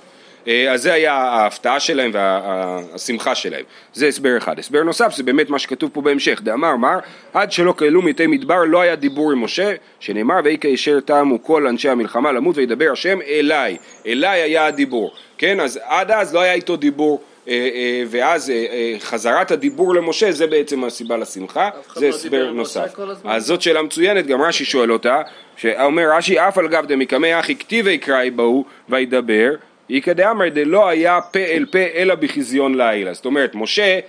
אה, 0.48 0.72
אז 0.72 0.82
זה 0.82 0.94
היה 0.94 1.14
ההפתעה 1.14 1.80
שלהם 1.80 2.12
והשמחה 2.14 3.36
שלהם. 3.36 3.64
זה 3.94 4.08
הסבר 4.08 4.38
אחד. 4.38 4.60
הסבר 4.60 4.84
נוסף 4.84 5.16
זה 5.16 5.24
באמת 5.24 5.50
מה 5.50 5.60
שכתוב 5.60 5.90
פה 5.94 6.02
בהמשך. 6.02 6.42
דאמר 6.44 6.76
מר, 6.76 7.00
עד 7.34 7.52
שלא 7.52 7.72
כללו 7.72 8.02
מתי 8.02 8.28
מדבר 8.28 8.64
לא 8.64 8.82
היה 8.82 8.96
דיבור 8.96 9.32
עם 9.32 9.44
משה, 9.44 9.74
שנאמר 10.00 10.40
ויהי 10.44 10.58
כאשר 10.58 11.00
תמו 11.00 11.44
כל 11.44 11.68
אנשי 11.68 11.90
המלחמה 11.90 12.32
למות 12.32 12.58
וידבר 12.58 12.90
השם 12.92 13.22
אליי. 13.22 13.78
אליי 14.08 14.42
היה 14.42 14.66
הדיבור. 14.66 15.12
כן, 15.38 15.60
אז 15.60 15.80
עד 15.84 16.12
אז 16.12 16.34
לא 16.34 16.40
היה 16.40 16.54
איתו 16.54 16.76
דיבור. 16.76 17.22
אה, 17.50 17.70
אה, 17.74 18.04
ואז 18.08 18.52
חזרת 19.00 19.52
הדיבור 19.52 19.96
למשה 19.96 20.32
זה 20.32 20.48
בעצם 20.48 20.84
הסיבה 20.84 21.18
לשמחה, 21.18 21.70
זה 21.96 22.10
לא 22.10 22.16
הסבר 22.16 22.52
נוסף. 22.52 23.00
אז 23.24 23.46
זאת 23.46 23.62
שאלה 23.62 23.82
מצוינת, 23.82 24.28
גם 24.28 24.42
רש"י 24.42 24.66
שואל 24.66 24.92
אותה, 24.92 25.22
שאומר 25.58 26.04
רש"י 26.18 26.40
אף 26.40 26.58
על 26.58 26.68
גב 26.68 26.86
דמקמי 26.86 27.40
אחי 27.40 27.56
כתיבי 27.56 27.98
קראי 27.98 28.32
בהו 28.32 28.66
וידבר 28.90 29.56
איכא 29.90 30.14
דאמר 30.14 30.50
דלא 30.50 30.88
היה 30.88 31.22
פה 31.22 31.40
אל 31.40 31.66
פה 31.72 31.80
אלא 31.96 32.16
בחזיון 32.16 32.78
לילה. 32.78 33.14
זאת 33.14 33.26
אומרת, 33.26 33.56
משה, 33.56 34.00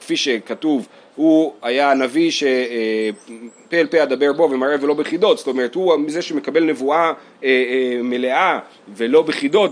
כפי 0.00 0.16
שכתוב 0.16 0.88
הוא 1.18 1.52
היה 1.62 1.90
הנביא 1.90 2.30
שפה 2.30 2.46
אל 3.72 3.86
פה 3.86 4.02
אדבר 4.02 4.32
בו 4.32 4.42
ומראה 4.42 4.76
ולא 4.80 4.94
בחידות, 4.94 5.38
זאת 5.38 5.46
אומרת 5.46 5.74
הוא 5.74 5.96
זה 6.08 6.22
שמקבל 6.22 6.64
נבואה 6.64 6.98
אה, 6.98 7.12
אה, 7.44 8.02
מלאה 8.02 8.58
ולא 8.96 9.22
בחידות 9.22 9.70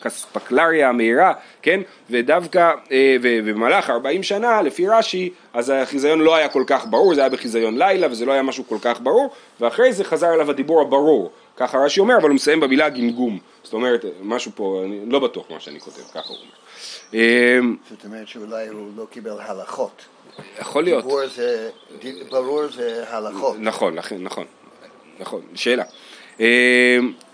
כאספקלריה 0.00 0.88
המהירה, 0.88 1.32
כן, 1.62 1.80
ודווקא 2.10 2.72
אה, 2.92 3.16
ובמהלך 3.22 3.90
40 3.90 4.22
שנה 4.22 4.62
לפי 4.62 4.88
רש"י 4.88 5.30
אז 5.54 5.72
החיזיון 5.76 6.20
לא 6.20 6.34
היה 6.36 6.48
כל 6.48 6.64
כך 6.66 6.86
ברור, 6.90 7.14
זה 7.14 7.20
היה 7.20 7.30
בחיזיון 7.30 7.78
לילה 7.78 8.06
וזה 8.10 8.26
לא 8.26 8.32
היה 8.32 8.42
משהו 8.42 8.64
כל 8.68 8.78
כך 8.82 9.00
ברור 9.00 9.30
ואחרי 9.60 9.92
זה 9.92 10.04
חזר 10.04 10.34
אליו 10.34 10.50
הדיבור 10.50 10.80
הברור, 10.80 11.30
ככה 11.56 11.78
רש"י 11.78 12.00
אומר 12.00 12.16
אבל 12.16 12.28
הוא 12.28 12.34
מסיים 12.34 12.60
במילה 12.60 12.88
גמגום, 12.88 13.38
זאת 13.62 13.72
אומרת 13.72 14.04
משהו 14.22 14.52
פה, 14.54 14.82
אני 14.84 15.00
לא 15.06 15.18
בטוח 15.18 15.50
מה 15.50 15.60
שאני 15.60 15.80
כותב, 15.80 16.02
ככה 16.14 16.28
הוא 16.28 16.36
אומר 16.36 16.69
זאת 17.90 18.04
אומרת 18.04 18.28
שאולי 18.28 18.68
הוא 18.68 18.90
לא 18.96 19.06
קיבל 19.10 19.36
הלכות. 19.40 20.02
יכול 20.60 20.84
להיות. 20.84 21.04
ברור 21.04 21.20
זה, 21.34 21.70
ברור 22.30 22.62
זה 22.74 23.04
הלכות. 23.08 23.56
נכון, 23.58 23.94
נכון, 23.94 24.44
נכון, 25.20 25.40
שאלה. 25.54 25.84
אמ, 26.40 26.44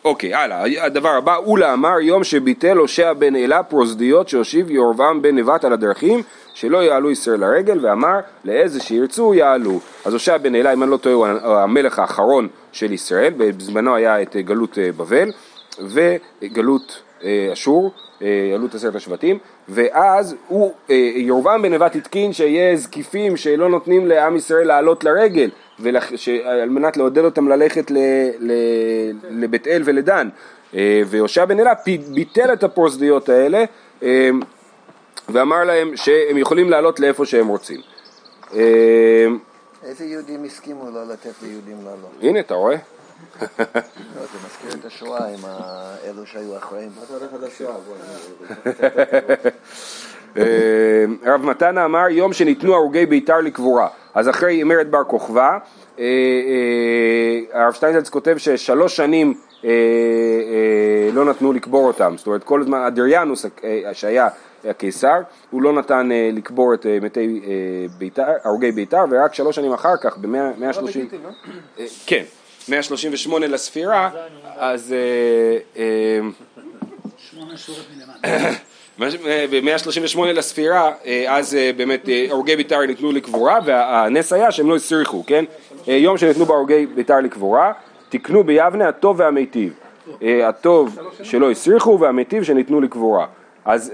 אוקיי, 0.04 0.34
הלאה, 0.34 0.84
הדבר 0.84 1.08
הבא, 1.08 1.36
אולה 1.36 1.72
אמר 1.72 2.00
יום 2.00 2.24
שביטל 2.24 2.76
הושע 2.76 3.12
בן 3.12 3.36
אלה 3.36 3.62
פרוזדיות 3.62 4.28
שהושיב 4.28 4.70
ירבעם 4.70 5.22
בן 5.22 5.38
נבט 5.38 5.64
על 5.64 5.72
הדרכים 5.72 6.22
שלא 6.54 6.78
יעלו 6.78 7.10
ישראל 7.10 7.40
לרגל 7.40 7.86
ואמר 7.86 8.18
לאיזה 8.44 8.80
שירצו 8.80 9.34
יעלו 9.34 9.80
אז 10.04 10.12
הושע 10.12 10.36
בן 10.36 10.54
אלה 10.54 10.72
אם 10.72 10.82
אני 10.82 10.90
לא 10.90 10.96
טועה 10.96 11.14
הוא 11.14 11.26
המלך 11.56 11.98
האחרון 11.98 12.48
של 12.72 12.92
ישראל 12.92 13.32
בזמנו 13.36 13.94
היה 13.94 14.22
את 14.22 14.36
גלות 14.36 14.78
אה, 14.78 14.92
בבל 14.92 15.30
וגלות 16.42 17.02
אה, 17.24 17.48
אשור 17.52 17.92
עלות 18.54 18.74
עשרת 18.74 18.94
השבטים, 18.94 19.38
ואז 19.68 20.34
הוא, 20.48 20.72
אה, 20.90 20.94
ירבעם 21.16 21.62
בן 21.62 21.74
נבט 21.74 21.96
התקין 21.96 22.32
שיהיה 22.32 22.76
זקיפים 22.76 23.36
שלא 23.36 23.68
נותנים 23.68 24.06
לעם 24.06 24.36
ישראל 24.36 24.66
לעלות 24.66 25.04
לרגל, 25.04 25.50
על 26.44 26.68
מנת 26.68 26.96
לעודד 26.96 27.24
אותם 27.24 27.48
ללכת 27.48 27.90
לבית 29.30 29.66
אל 29.66 29.82
ולדן, 29.84 30.28
אה, 30.74 31.02
ויהושע 31.06 31.44
בן 31.44 31.60
אלה 31.60 31.72
ביטל 32.14 32.52
את 32.52 32.64
הפרוזדיות 32.64 33.28
האלה 33.28 33.64
ואמר 35.28 35.64
להם 35.64 35.96
שהם 35.96 36.38
יכולים 36.38 36.70
לעלות 36.70 37.00
לאיפה 37.00 37.26
שהם 37.26 37.48
רוצים. 37.48 37.80
איזה 39.84 40.04
יהודים 40.04 40.44
הסכימו 40.44 40.90
לא 40.90 41.06
לתת 41.12 41.42
ליהודים 41.42 41.76
לעלות? 41.84 42.10
הנה, 42.22 42.40
אתה 42.40 42.54
רואה? 42.54 42.76
לא, 43.40 43.46
זה 44.32 44.38
מזכיר 44.46 44.80
את 44.80 44.84
השואה 44.84 45.28
עם 45.28 45.40
אלו 46.04 46.26
שהיו 46.26 46.56
אחראים. 46.56 46.90
מה 46.96 47.02
אתה 47.04 47.14
הולך 47.14 47.34
עד 47.34 47.44
השואה? 47.44 47.76
אה, 50.36 51.04
הרב 51.24 51.44
מתנה 51.44 51.84
אמר 51.84 52.08
יום 52.10 52.32
שניתנו 52.32 52.74
הרוגי 52.74 53.06
בית"ר 53.06 53.40
לקבורה 53.40 53.88
אז 54.14 54.28
אחרי 54.28 54.64
מרד 54.64 54.90
בר 54.90 55.04
כוכבא 55.04 55.58
אה, 55.98 56.04
אה, 56.04 57.62
הרב 57.62 57.72
שטיינזלץ 57.72 58.08
כותב 58.08 58.36
ששלוש 58.38 58.96
שנים 58.96 59.34
לא 61.12 61.24
נתנו 61.24 61.52
לקבור 61.52 61.86
אותם 61.86 62.14
זאת 62.16 62.26
אומרת 62.26 62.44
כל 62.44 62.60
הזמן 62.60 62.80
אדריאנוס 62.80 63.46
שהיה 63.92 64.28
הקיסר 64.64 65.20
הוא 65.50 65.62
לא 65.62 65.72
נתן 65.72 66.08
לקבור 66.32 66.74
את 66.74 66.86
מתי 67.02 67.40
בית"ר, 67.98 68.22
הרוגי 68.44 68.72
בית"ר 68.72 69.04
ורק 69.10 69.34
שלוש 69.34 69.56
שנים 69.56 69.72
אחר 69.72 69.96
כך 70.00 70.18
במאה 70.18 70.50
לא 70.58 70.72
שלושים 70.72 71.08
כן 72.06 72.22
138 72.68 73.46
לספירה, 73.46 74.10
אז... 74.56 74.94
אה, 75.76 75.78
אה, 75.82 76.20
ב-138 79.50 80.20
לספירה, 80.24 80.92
אה, 81.06 81.36
אז 81.36 81.56
באמת 81.76 82.08
הרוגי 82.30 82.56
בית"ר 82.56 82.86
ניתנו 82.86 83.12
לקבורה, 83.12 83.58
והנס 83.64 84.32
היה 84.32 84.52
שהם 84.52 84.70
לא 84.70 84.76
הסריחו, 84.76 85.24
כן? 85.26 85.44
יום 85.86 86.18
שניתנו 86.18 86.44
בהרוגי 86.44 86.86
בית"ר 86.86 87.20
לקבורה, 87.20 87.72
תקנו 88.08 88.44
ביבנה 88.44 88.88
הטוב 88.88 89.20
והמיטיב. 89.20 89.72
הטוב 90.22 90.98
שלא 91.22 91.50
הסריחו 91.50 92.00
והמיטיב 92.00 92.42
שניתנו 92.42 92.80
לקבורה. 92.80 93.26
אז 93.64 93.92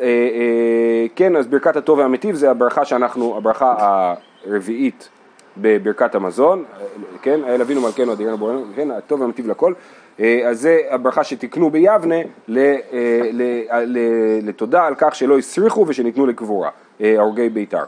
כן, 1.17 1.37
אז 1.37 1.47
ברכת 1.47 1.77
הטוב 1.77 1.99
והמיטיב 1.99 2.35
זה 2.35 2.51
הברכה 2.51 2.85
שאנחנו, 2.85 3.37
הברכה 3.37 4.15
הרביעית 4.47 5.09
בברכת 5.57 6.15
המזון, 6.15 6.65
כן, 7.23 7.41
האל 7.45 7.61
אבינו 7.61 7.81
מלכנו 7.81 8.13
אדירנו 8.13 8.39
בורנו, 8.39 8.65
כן, 8.77 8.91
הטוב 8.91 9.21
והמטיב 9.21 9.47
לכל, 9.47 9.73
אה, 10.21 10.49
אז 10.49 10.61
זה 10.61 10.79
הברכה 10.91 11.25
שתיקנו 11.25 11.71
ביבנה 11.71 12.15
אה, 12.57 13.85
לתודה 14.43 14.87
על 14.87 14.95
כך 14.99 15.15
שלא 15.15 15.39
הסריחו 15.39 15.85
ושניתנו 15.89 16.27
לקבורה, 16.27 16.71
אה, 17.01 17.15
הרוגי 17.19 17.49
בית"ר. 17.49 17.85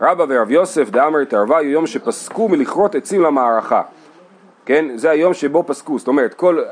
רבא 0.00 0.24
ורב 0.28 0.50
יוסף 0.50 0.90
דאמר 0.90 1.24
תערווה 1.24 1.62
יום 1.62 1.86
שפסקו 1.86 2.48
מלכרות 2.48 2.94
עצים 2.94 3.22
למערכה, 3.22 3.82
כן, 4.66 4.96
זה 4.96 5.10
היום 5.10 5.34
שבו 5.34 5.64
פסקו, 5.66 5.98
זאת 5.98 6.08
אומרת, 6.08 6.34
כל, 6.34 6.62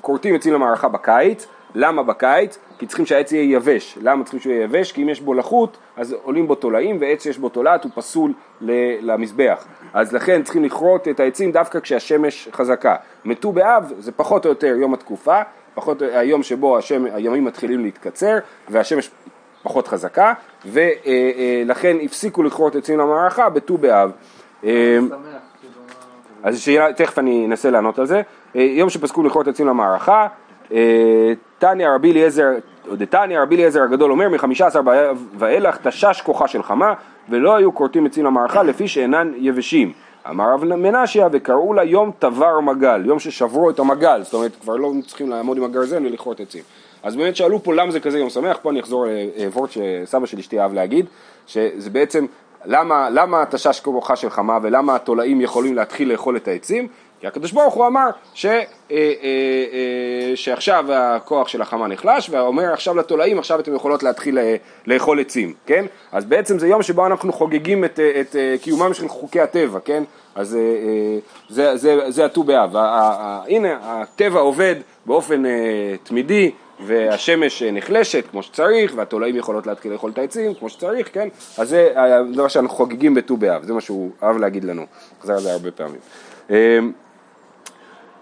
כורתים 0.00 0.34
עצים 0.34 0.54
למערכה 0.54 0.88
בקיץ, 0.88 1.46
למה 1.80 2.02
בקיץ? 2.02 2.58
כי 2.78 2.86
צריכים 2.86 3.06
שהעץ 3.06 3.32
יהיה 3.32 3.56
יבש. 3.56 3.98
למה 4.02 4.24
צריכים 4.24 4.40
שהוא 4.40 4.52
יהיה 4.52 4.64
יבש? 4.64 4.92
כי 4.92 5.02
אם 5.02 5.08
יש 5.08 5.20
בו 5.20 5.34
לחות, 5.34 5.76
אז 5.96 6.12
עולים 6.22 6.48
בו 6.48 6.54
תולעים, 6.54 6.96
ועץ 7.00 7.22
שיש 7.22 7.38
בו 7.38 7.48
תולעת 7.48 7.84
הוא 7.84 7.92
פסול 7.94 8.32
למזבח. 9.00 9.64
אז 9.92 10.12
לכן 10.12 10.42
צריכים 10.42 10.64
לכרות 10.64 11.08
את 11.08 11.20
העצים 11.20 11.52
דווקא 11.52 11.80
כשהשמש 11.80 12.48
חזקה. 12.52 12.96
מתו 13.24 13.52
באב 13.52 13.92
זה 13.98 14.12
פחות 14.12 14.44
או 14.44 14.50
יותר 14.50 14.76
יום 14.76 14.94
התקופה, 14.94 15.40
פחות 15.74 16.02
היום 16.02 16.42
שבו 16.42 16.78
השם, 16.78 17.04
הימים 17.14 17.44
מתחילים 17.44 17.82
להתקצר, 17.82 18.38
והשמש 18.68 19.10
פחות 19.62 19.88
חזקה, 19.88 20.32
ולכן 20.66 21.96
הפסיקו 22.02 22.42
לכרות 22.42 22.76
עצים 22.76 22.98
למערכה 22.98 23.48
בט"ו 23.48 23.78
באב. 23.78 24.12
אה, 24.64 24.98
אז 26.42 26.60
שאלה, 26.60 26.92
תכף 26.92 27.18
אני 27.18 27.46
אנסה 27.46 27.70
לענות 27.70 27.98
על 27.98 28.06
זה. 28.06 28.22
אה, 28.56 28.62
יום 28.62 28.90
שפסקו 28.90 29.22
לכרות 29.22 29.48
עצים 29.48 29.66
למערכה, 29.66 30.22
אה, 30.22 30.28
תניא 31.58 31.88
רבי 31.88 32.12
אליעזר, 32.12 32.50
דתניא 32.92 33.40
רבי 33.40 33.56
אליעזר 33.56 33.82
הגדול 33.82 34.10
אומר 34.10 34.28
מחמישה 34.28 34.66
עשר 34.66 34.80
ואילך 35.38 35.78
תשש 35.86 36.20
כוחה 36.24 36.48
של 36.48 36.62
חמה 36.62 36.94
ולא 37.28 37.56
היו 37.56 37.74
כורתים 37.74 38.06
עצים 38.06 38.24
למערכה 38.24 38.62
לפי 38.62 38.88
שאינן 38.88 39.32
יבשים. 39.36 39.92
אמר 40.30 40.52
רב 40.52 40.64
מנשיה 40.64 41.28
וקראו 41.32 41.74
לה 41.74 41.84
יום 41.84 42.10
תבר 42.18 42.60
מגל, 42.60 43.02
יום 43.06 43.18
ששברו 43.18 43.70
את 43.70 43.78
המגל, 43.78 44.20
זאת 44.22 44.34
אומרת 44.34 44.56
כבר 44.60 44.76
לא 44.76 44.92
צריכים 45.06 45.30
לעמוד 45.30 45.56
עם 45.56 45.64
הגרזן 45.64 46.06
ולכרות 46.06 46.40
עצים. 46.40 46.62
אז 47.02 47.16
באמת 47.16 47.36
שאלו 47.36 47.62
פה 47.62 47.74
למה 47.74 47.90
זה 47.90 48.00
כזה 48.00 48.18
יום 48.18 48.30
שמח, 48.30 48.58
פה 48.62 48.70
אני 48.70 48.80
אחזור 48.80 49.06
לוורט 49.44 49.70
שסבא 49.70 50.26
של 50.26 50.38
אשתי 50.38 50.60
אהב 50.60 50.74
להגיד, 50.74 51.06
שזה 51.46 51.90
בעצם 51.90 52.26
למה, 52.64 53.10
למה 53.10 53.44
תשש 53.50 53.80
כוחה 53.80 54.16
של 54.16 54.30
חמה 54.30 54.58
ולמה 54.62 54.94
התולעים 54.94 55.40
יכולים 55.40 55.74
להתחיל 55.74 56.12
לאכול 56.12 56.36
את 56.36 56.48
העצים? 56.48 56.88
כי 57.20 57.26
הקדוש 57.26 57.52
ברוך 57.52 57.74
הוא 57.74 57.86
אמר 57.86 58.10
ש, 58.34 58.46
אה, 58.46 58.56
אה, 58.90 58.92
אה, 58.92 60.36
שעכשיו 60.36 60.84
הכוח 60.92 61.48
של 61.48 61.62
החמה 61.62 61.88
נחלש, 61.88 62.30
ואומר 62.30 62.72
עכשיו 62.72 62.96
לתולעים, 62.96 63.38
עכשיו 63.38 63.60
אתם 63.60 63.74
יכולות 63.74 64.02
להתחיל 64.02 64.38
לאכול 64.86 65.20
עצים, 65.20 65.54
כן? 65.66 65.84
אז 66.12 66.24
בעצם 66.24 66.58
זה 66.58 66.68
יום 66.68 66.82
שבו 66.82 67.06
אנחנו 67.06 67.32
חוגגים 67.32 67.84
את, 67.84 68.00
את 68.20 68.36
קיומם 68.62 68.94
של 68.94 69.08
חוקי 69.08 69.40
הטבע, 69.40 69.78
כן? 69.84 70.02
אז 70.34 70.58
זה, 71.48 71.76
זה, 71.76 72.10
זה 72.10 72.24
הט"ו 72.24 72.42
באב. 72.42 72.76
הנה, 73.48 73.78
הטבע 73.82 74.40
עובד 74.40 74.74
באופן 75.06 75.42
תמידי, 76.02 76.50
והשמש 76.80 77.62
נחלשת 77.62 78.24
כמו 78.30 78.42
שצריך, 78.42 78.92
והתולעים 78.96 79.36
יכולות 79.36 79.66
להתחיל 79.66 79.92
לאכול 79.92 80.10
את 80.10 80.18
העצים 80.18 80.54
כמו 80.54 80.68
שצריך, 80.68 81.08
כן? 81.12 81.28
אז 81.58 81.68
זה 81.68 81.92
הדבר 81.96 82.48
שאנחנו 82.48 82.76
חוגגים 82.76 83.14
בט"ו 83.14 83.36
באב, 83.36 83.62
זה 83.62 83.72
מה 83.72 83.80
שהוא 83.80 84.10
אהב 84.22 84.36
להגיד 84.36 84.64
לנו, 84.64 84.86
חזר 85.22 85.32
על 85.32 85.40
זה 85.40 85.52
הרבה 85.52 85.70
פעמים. 85.70 86.00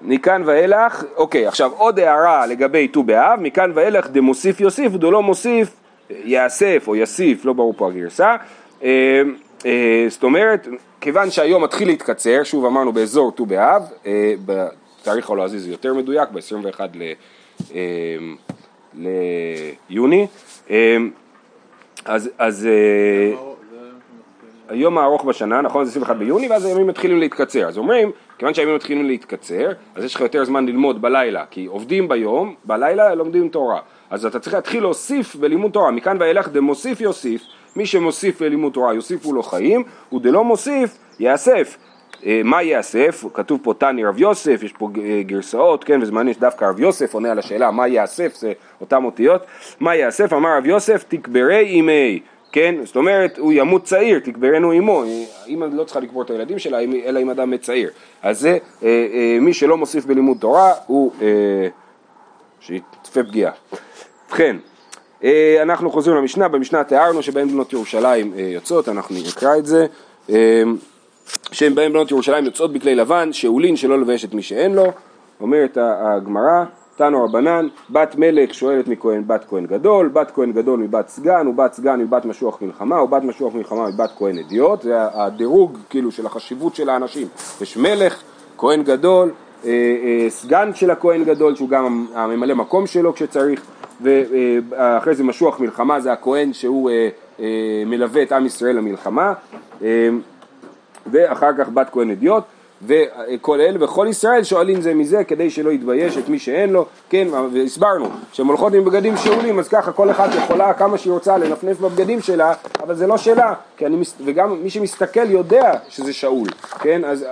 מכאן 0.03 0.43
ואילך, 0.45 1.05
אוקיי, 1.17 1.47
עכשיו 1.47 1.71
עוד 1.73 1.99
הערה 1.99 2.47
לגבי 2.47 2.89
ט"ו 2.89 3.03
באב, 3.03 3.41
מכאן 3.41 3.71
ואילך 3.75 4.09
דמוסיף 4.11 4.61
יוסיף 4.61 4.95
ודלא 4.95 5.23
מוסיף 5.23 5.77
יאסף 6.11 6.85
או 6.87 6.97
יסיף, 6.97 7.45
לא 7.45 7.53
ברור 7.53 7.75
פה 7.77 7.89
הגרסה, 7.89 8.37
אה, 8.83 9.23
אה, 9.67 10.07
זאת 10.09 10.23
אומרת, 10.23 10.69
כיוון 11.01 11.31
שהיום 11.31 11.65
מתחיל 11.65 11.89
להתקצר, 11.89 12.43
שוב 12.43 12.65
אמרנו 12.65 12.93
באזור 12.93 13.33
ט"ו 13.33 13.47
באב, 13.47 13.83
אה, 14.07 14.35
בתאריך 14.47 15.31
הלועזי 15.31 15.59
זה 15.59 15.71
יותר 15.71 15.95
מדויק, 15.95 16.29
ב-21 16.29 16.81
ליוני, 19.91 20.27
אז, 22.05 22.31
אז 22.39 22.69
היום 24.69 24.99
הארוך 24.99 25.25
בשנה, 25.25 25.61
נכון? 25.61 25.85
זה 25.85 25.91
21 25.91 26.17
ביוני, 26.17 26.49
ואז 26.49 26.65
הימים 26.65 26.87
מתחילים 26.87 27.21
להתקצר. 27.21 27.69
אז 27.69 27.79
אומרים, 27.79 28.11
כיוון 28.39 28.55
שהימים 28.55 28.75
מתחילים 28.75 29.07
להתקצר, 29.07 29.73
אז 29.95 30.05
יש 30.05 30.15
לך 30.15 30.21
יותר 30.21 30.45
זמן 30.45 30.67
ללמוד 30.67 31.03
בלילה, 31.03 31.45
כי 31.51 31.67
עובדים 31.67 32.09
ביום, 32.09 32.55
בלילה 32.65 33.15
לומדים 33.15 33.49
תורה. 33.49 33.81
אז 34.11 34.27
אתה 34.27 34.39
צריך 34.39 34.55
להתחיל 34.55 34.83
להוסיף 34.83 35.37
בלימוד 35.37 35.73
תורה, 35.73 35.91
מכאן 35.91 36.17
ואילך 36.21 36.49
דמוסיף 36.49 37.01
יוסיף, 37.01 37.43
מי 37.77 37.87
שמוסיף 37.87 38.43
בלימוד 38.43 38.73
תורה 38.73 38.95
יוסיפו 38.95 39.33
לו 39.33 39.43
חיים, 39.43 39.85
ודלא 40.13 40.45
מוסיף 40.45 40.99
יאסף. 41.21 41.77
אה, 42.27 42.41
מה 42.45 42.63
יאסף? 42.63 43.25
כתוב 43.35 43.61
פה 43.63 43.75
תני 43.79 44.05
רב 44.05 44.19
יוסף, 44.19 44.61
יש 44.63 44.73
פה 44.73 44.89
אה, 45.03 45.23
גרסאות, 45.23 45.85
כן, 45.85 46.03
וזה 46.03 46.13
מעניין 46.13 46.35
שדווקא 46.35 46.65
רב 46.65 46.81
יוסף 46.81 47.15
עונה 47.15 47.31
על 47.31 47.39
השאלה 47.39 47.71
מה 47.71 47.89
יאסף, 47.89 48.35
זה 48.35 48.53
אותם 48.81 49.05
אותיות. 49.05 49.43
מה 49.81 49.97
יאסף? 49.97 50.33
אמר 50.33 50.57
רב 50.59 50.67
יוסף 50.67 51.05
תקברי 51.09 51.61
אימי 51.61 52.21
כן? 52.57 52.75
זאת 52.85 52.97
אומרת, 52.97 53.39
הוא 53.39 53.53
ימות 53.53 53.85
צעיר, 53.85 54.19
תקברנו 54.19 54.73
עמו, 54.73 55.05
אמא 55.49 55.67
לא 55.73 55.85
צריכה 55.85 56.01
לקבור 56.01 56.23
את 56.23 56.31
הילדים 56.31 56.59
שלה, 56.59 56.79
אלא 56.81 57.21
אם 57.21 57.31
אדם 57.31 57.51
מת 57.51 57.63
צעיר. 57.63 57.91
אז 58.23 58.41
זה, 58.41 58.59
אה, 58.83 58.89
אה, 58.89 59.39
מי 59.41 59.55
שלא 59.55 59.77
מוסיף 59.77 60.05
בלימוד 60.05 60.37
תורה, 60.41 60.73
הוא 60.87 61.13
אה, 61.23 61.27
שיתפה 62.61 63.23
פגיעה. 63.23 63.53
ובכן, 64.29 64.57
אה, 65.25 65.63
אנחנו 65.63 65.91
חוזרים 65.91 66.17
למשנה, 66.17 66.49
במשנה 66.49 66.85
תיארנו 66.85 67.23
שבהם 67.23 67.49
בנות 67.49 67.73
ירושלים 67.73 68.33
אה, 68.37 68.41
יוצאות, 68.41 68.89
אנחנו 68.89 69.17
נקרא 69.29 69.57
את 69.57 69.67
זה. 69.67 69.87
אה, 70.31 70.63
שהם 71.53 71.75
בהם 71.75 71.93
בנות 71.93 72.11
ירושלים 72.11 72.45
יוצאות 72.45 72.73
בכלי 72.73 72.95
לבן, 72.95 73.33
שאולין 73.33 73.77
שלא 73.77 74.01
לבייש 74.01 74.25
את 74.25 74.35
מי 74.35 74.43
שאין 74.43 74.75
לו, 74.75 74.93
אומרת 75.41 75.79
הגמרא, 75.81 76.65
תנו 76.97 77.25
רבנן, 77.25 77.69
בת 77.91 78.15
מלך 78.19 78.55
שואלת 78.55 78.89
מכהן 78.89 79.23
בת 79.27 79.45
כהן 79.49 79.67
גדול, 79.67 80.09
בת 80.09 80.31
כהן 80.31 80.53
גדול 80.53 80.81
מבת 80.81 81.09
סגן, 81.09 81.49
ובת 81.49 81.73
סגן 81.73 82.01
מבת 82.01 82.25
משוח 82.25 82.63
מלחמה, 82.63 83.03
ובת 83.03 83.23
משוח 83.23 83.55
מלחמה 83.55 83.89
מבת 83.89 84.11
כהן 84.19 84.39
אדיוט, 84.39 84.83
זה 84.83 84.95
הדירוג 85.15 85.79
כאילו 85.91 86.13
של 86.13 86.27
החשיבות 86.27 86.75
של 86.75 86.89
האנשים, 86.89 87.29
יש 87.61 87.77
מלך, 87.77 88.23
כהן 88.59 88.83
גדול, 88.83 89.31
אה, 89.65 89.71
אה, 89.71 90.31
סגן 90.31 90.71
של 90.75 90.91
הכהן 90.91 91.25
גדול 91.25 91.57
שהוא 91.57 91.69
גם 91.69 92.07
הממלא 92.15 92.55
מקום 92.55 92.87
שלו 92.87 93.15
כשצריך, 93.15 93.67
ואחרי 94.01 95.15
זה 95.15 95.25
משוח 95.25 95.61
מלחמה 95.61 96.01
זה 96.01 96.13
הכהן 96.13 96.53
שהוא 96.53 96.91
אה, 96.91 97.47
מלווה 97.87 98.23
את 98.23 98.33
עם 98.33 98.47
ישראל 98.47 98.77
למלחמה. 98.77 99.33
ואחר 101.07 101.53
כך 101.59 101.69
בת 101.69 101.91
כהן 101.93 102.11
אדיוט 102.11 102.45
וכל 102.83 103.61
אלה 103.61 103.85
וכל 103.85 104.07
ישראל 104.11 104.45
שואלים 104.45 104.81
זה 104.81 104.95
מזה 104.95 105.25
כדי 105.25 105.51
שלא 105.51 105.71
יתבייש 105.71 106.19
את 106.19 106.29
מי 106.29 106.39
שאין 106.39 106.71
לו, 106.71 106.87
כן, 107.11 107.29
והסברנו 107.53 108.09
שהן 108.33 108.47
הולכות 108.47 108.75
עם 108.75 108.85
בגדים 108.85 109.17
שאולים 109.17 109.59
אז 109.59 109.69
ככה 109.69 109.93
כל 109.93 110.11
אחת 110.11 110.31
יכולה 110.35 110.75
כמה 110.75 110.99
שהיא 110.99 111.13
רוצה 111.13 111.39
לנפנף 111.39 111.81
בבגדים 111.81 112.21
שלה 112.21 112.55
אבל 112.83 112.95
זה 112.95 113.07
לא 113.07 113.17
שלה, 113.17 113.55
כי 113.77 113.87
אני, 113.87 113.97
וגם 114.25 114.63
מי 114.63 114.71
שמסתכל 114.71 115.31
יודע 115.31 115.73
שזה 115.89 116.13
שאול, 116.13 116.49
כן, 116.79 117.05
אז 117.05 117.25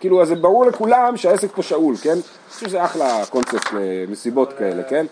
כאילו 0.00 0.22
אז 0.22 0.28
זה 0.28 0.34
ברור 0.34 0.66
לכולם 0.66 1.16
שהעסק 1.16 1.48
פה 1.54 1.62
שאול, 1.62 1.96
כן, 1.96 2.10
אני 2.10 2.20
חושב 2.50 2.66
שזה 2.66 2.84
אחלה 2.84 3.26
קונספט 3.30 3.72
למסיבות 3.72 4.52
כאלה, 4.52 4.82
כן, 4.82 5.06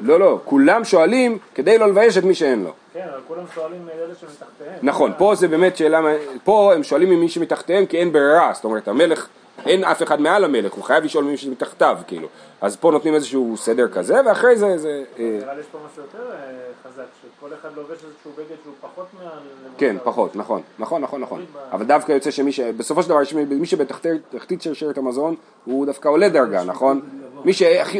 לא, 0.00 0.20
לא, 0.20 0.40
כולם 0.44 0.84
שואלים 0.84 1.38
כדי 1.54 1.78
לא 1.78 1.86
לבייש 1.88 2.18
את 2.18 2.24
מי 2.24 2.34
שאין 2.34 2.64
לו. 2.64 2.72
כן, 2.92 3.06
אבל 3.12 3.20
כולם 3.28 3.44
שואלים 3.54 3.86
מאלה 3.86 4.14
שמתחתיהם. 4.14 4.78
נכון, 4.82 5.12
פה 5.18 5.34
זה 5.34 5.48
באמת 5.48 5.76
שאלה, 5.76 6.00
פה 6.44 6.74
הם 6.74 6.82
שואלים 6.82 7.10
ממי 7.10 7.28
שמתחתיהם 7.28 7.86
כי 7.86 7.98
אין 7.98 8.12
ברירה, 8.12 8.50
זאת 8.54 8.64
אומרת 8.64 8.88
המלך, 8.88 9.28
אין 9.68 9.84
אף 9.84 10.02
אחד 10.02 10.20
מעל 10.20 10.44
המלך, 10.44 10.72
הוא 10.72 10.84
חייב 10.84 11.04
לשאול 11.04 11.24
ממי 11.24 11.36
שמתחתיו, 11.36 11.98
כאילו. 12.06 12.28
אז 12.60 12.76
פה 12.76 12.90
נותנים 12.90 13.14
איזשהו 13.14 13.56
סדר 13.56 13.88
כזה, 13.88 14.14
ואחרי 14.26 14.56
זה 14.56 14.78
זה... 14.78 15.04
אה, 15.18 15.38
נראה 15.40 15.54
לי 15.54 15.60
יש 15.60 15.66
פה 15.72 15.78
משהו 15.90 16.02
יותר 16.02 16.30
אה, 16.32 16.36
חזק, 16.84 17.04
שכל 17.22 17.48
אחד 17.60 17.68
לובש 17.76 17.90
איזשהו 17.90 18.30
בגד 18.36 18.56
שהוא 18.62 18.74
פחות 18.80 19.06
מה... 19.14 19.30
כן, 19.78 19.96
פחות, 20.04 20.36
נכון, 20.36 20.62
נכון, 20.78 21.02
נכון, 21.02 21.20
נכון. 21.20 21.44
אבל 21.72 21.84
דווקא 21.84 22.12
יוצא 22.12 22.30
שמי 22.30 22.52
ש... 22.52 22.60
בסופו 22.60 23.02
של 23.02 23.08
דבר, 23.08 23.20
מי 23.50 23.66
שבתחתית 23.66 24.62
שרשרת 24.62 24.98
המזון, 24.98 25.34
הוא 25.64 25.86
דווקא 25.86 26.08
עולה 26.08 26.28
דרגה, 26.28 26.64
נכון? 26.64 27.00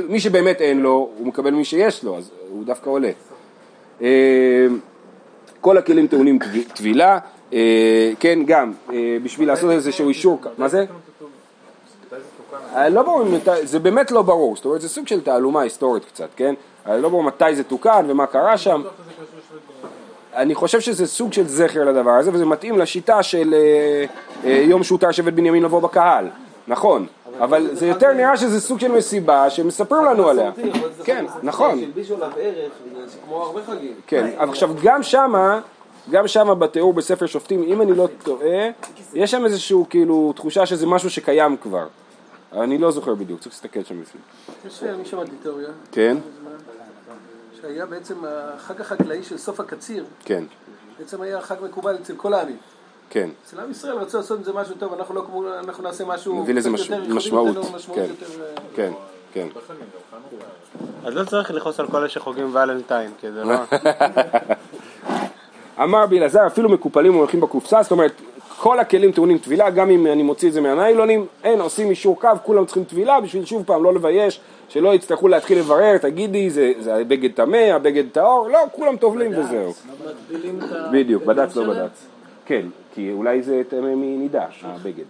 מי 0.08 0.20
שבאמת 0.20 0.60
אין 0.60 0.80
לו, 0.80 1.10
הוא 1.18 1.26
מקבל 1.26 1.50
מי 1.50 1.64
שיש 1.64 2.04
לו, 2.04 2.18
אז 2.18 2.30
הוא 2.50 2.64
דווקא 2.64 2.90
עולה. 2.90 3.10
אה, 4.02 4.66
כל 5.60 5.78
הכלים 5.78 6.06
טעונים 6.06 6.38
טבילה, 6.74 7.18
כן, 8.20 8.38
גם, 8.46 8.72
בשביל 9.22 9.48
לעשות 9.48 9.70
איזשהו 9.70 10.08
אישור, 10.08 10.40
מה 10.58 10.68
זה? 10.68 10.84
לא 12.90 13.02
ברור, 13.02 13.24
זה 13.62 13.78
באמת 13.78 14.10
לא 14.10 14.22
ברור, 14.22 14.56
זאת 14.56 14.64
אומרת 14.64 14.80
זה 14.80 14.88
סוג 14.88 15.08
של 15.08 15.20
תעלומה 15.20 15.60
היסטורית 15.60 16.04
קצת, 16.04 16.28
כן? 16.36 16.54
לא 16.86 17.08
ברור 17.08 17.22
מתי 17.22 17.54
זה 17.54 17.64
תוקן 17.64 18.06
ומה 18.08 18.26
קרה 18.26 18.58
שם. 18.58 18.82
אני 20.36 20.54
חושב 20.54 20.80
שזה 20.80 21.06
סוג 21.06 21.32
של 21.32 21.48
זכר 21.48 21.84
לדבר 21.84 22.10
הזה 22.10 22.30
וזה 22.32 22.46
מתאים 22.46 22.78
לשיטה 22.78 23.22
של 23.22 23.54
אה, 23.54 24.04
אה, 24.44 24.50
יום 24.50 24.84
שהותר 24.84 25.10
שבט 25.10 25.32
בנימין 25.32 25.62
לבוא 25.62 25.80
בקהל, 25.82 26.28
נכון, 26.68 27.06
אבל 27.40 27.68
זה 27.72 27.86
יותר 27.86 28.12
נראה 28.12 28.36
שזה 28.36 28.60
סוג 28.60 28.80
של 28.80 28.92
מסיבה 28.92 29.50
שמספרים 29.50 30.04
לנו 30.04 30.28
עליה. 30.28 30.50
כן, 31.04 31.24
נכון. 31.42 31.80
כן, 34.06 34.26
אבל 34.38 34.48
עכשיו 34.48 34.70
גם 34.82 35.02
שמה, 35.02 35.60
גם 36.10 36.28
שמה 36.28 36.54
בתיאור 36.54 36.92
בספר 36.92 37.26
שופטים, 37.26 37.62
אם 37.62 37.82
אני 37.82 37.94
לא 37.94 38.08
טועה, 38.22 38.68
יש 39.14 39.30
שם 39.30 39.44
איזושהי 39.44 39.76
כאילו 39.90 40.32
תחושה 40.36 40.66
שזה 40.66 40.86
משהו 40.86 41.10
שקיים 41.10 41.56
כבר. 41.56 41.86
אני 42.52 42.78
לא 42.78 42.90
זוכר 42.90 43.14
בדיוק, 43.14 43.40
צריך 43.40 43.54
להסתכל 43.54 43.84
שם 43.84 44.02
בפנים. 44.02 44.22
יש, 44.66 44.82
אני 44.82 45.04
שמעתי 45.04 45.30
תיאוריה. 45.42 45.68
כן. 45.92 46.16
שהיה 47.60 47.86
בעצם 47.86 48.14
החג 48.24 48.80
החקלאי 48.80 49.22
של 49.22 49.38
סוף 49.38 49.60
הקציר. 49.60 50.04
כן. 50.24 50.44
בעצם 50.98 51.22
היה 51.22 51.40
חג 51.40 51.56
מקובל 51.62 51.96
אצל 51.96 52.16
כל 52.16 52.34
העמים. 52.34 52.56
כן. 53.10 53.28
אצל 53.44 53.60
עם 53.60 53.70
ישראל 53.70 53.94
רצו 53.98 54.16
לעשות 54.16 54.38
עם 54.38 54.44
זה 54.44 54.52
משהו 54.52 54.74
טוב, 54.74 54.92
אנחנו 54.92 55.14
לא 55.14 55.20
כמו, 55.26 55.54
אנחנו 55.58 55.82
נעשה 55.82 56.04
משהו... 56.04 56.42
נביא 56.42 56.54
לזה 56.54 56.70
משמעות. 57.08 57.56
כן. 57.94 58.10
כן. 58.74 58.92
כן. 59.32 59.48
אז 61.04 61.14
לא 61.14 61.24
צריך 61.24 61.50
לכעוס 61.50 61.80
על 61.80 61.86
כל 61.86 61.96
אלה 61.96 62.08
שחוגגים 62.08 62.54
ולנטיין, 62.54 63.10
כי 63.20 63.32
זה 63.32 63.44
לא... 63.44 63.54
אמר 65.84 66.06
בלעזר, 66.06 66.46
אפילו 66.46 66.68
מקופלים 66.68 67.14
ומולכים 67.14 67.40
בקופסה, 67.40 67.82
זאת 67.82 67.92
אומרת, 67.92 68.12
כל 68.58 68.78
הכלים 68.78 69.12
טעונים 69.12 69.38
טבילה, 69.38 69.70
גם 69.70 69.90
אם 69.90 70.06
אני 70.06 70.22
מוציא 70.22 70.48
את 70.48 70.52
זה 70.52 70.60
מהניילונים, 70.60 71.26
אין, 71.44 71.60
עושים 71.60 71.90
אישור 71.90 72.20
קו, 72.20 72.28
כולם 72.42 72.64
צריכים 72.64 72.84
טבילה 72.84 73.20
בשביל 73.20 73.44
שוב 73.44 73.62
פעם 73.66 73.84
לא 73.84 73.94
לבייש, 73.94 74.40
שלא 74.68 74.94
יצטרכו 74.94 75.28
להתחיל 75.28 75.58
לברר, 75.58 75.98
תגידי, 75.98 76.50
זה, 76.50 76.72
זה 76.80 76.94
הבגד 76.94 77.32
טמא, 77.32 77.56
הבגד 77.56 78.04
טהור, 78.12 78.48
לא, 78.48 78.58
כולם 78.72 78.96
טובלים 78.96 79.32
וזהו. 79.38 79.72
בדיוק, 80.92 81.24
בד"ץ 81.24 81.56
לא 81.56 81.64
בד"ץ. 81.64 82.06
כן, 82.46 82.66
כי 82.94 83.12
אולי 83.12 83.42
זה 83.42 83.62
טמא 83.68 83.94
מנידה, 83.94 84.44
הבגד. 84.62 85.04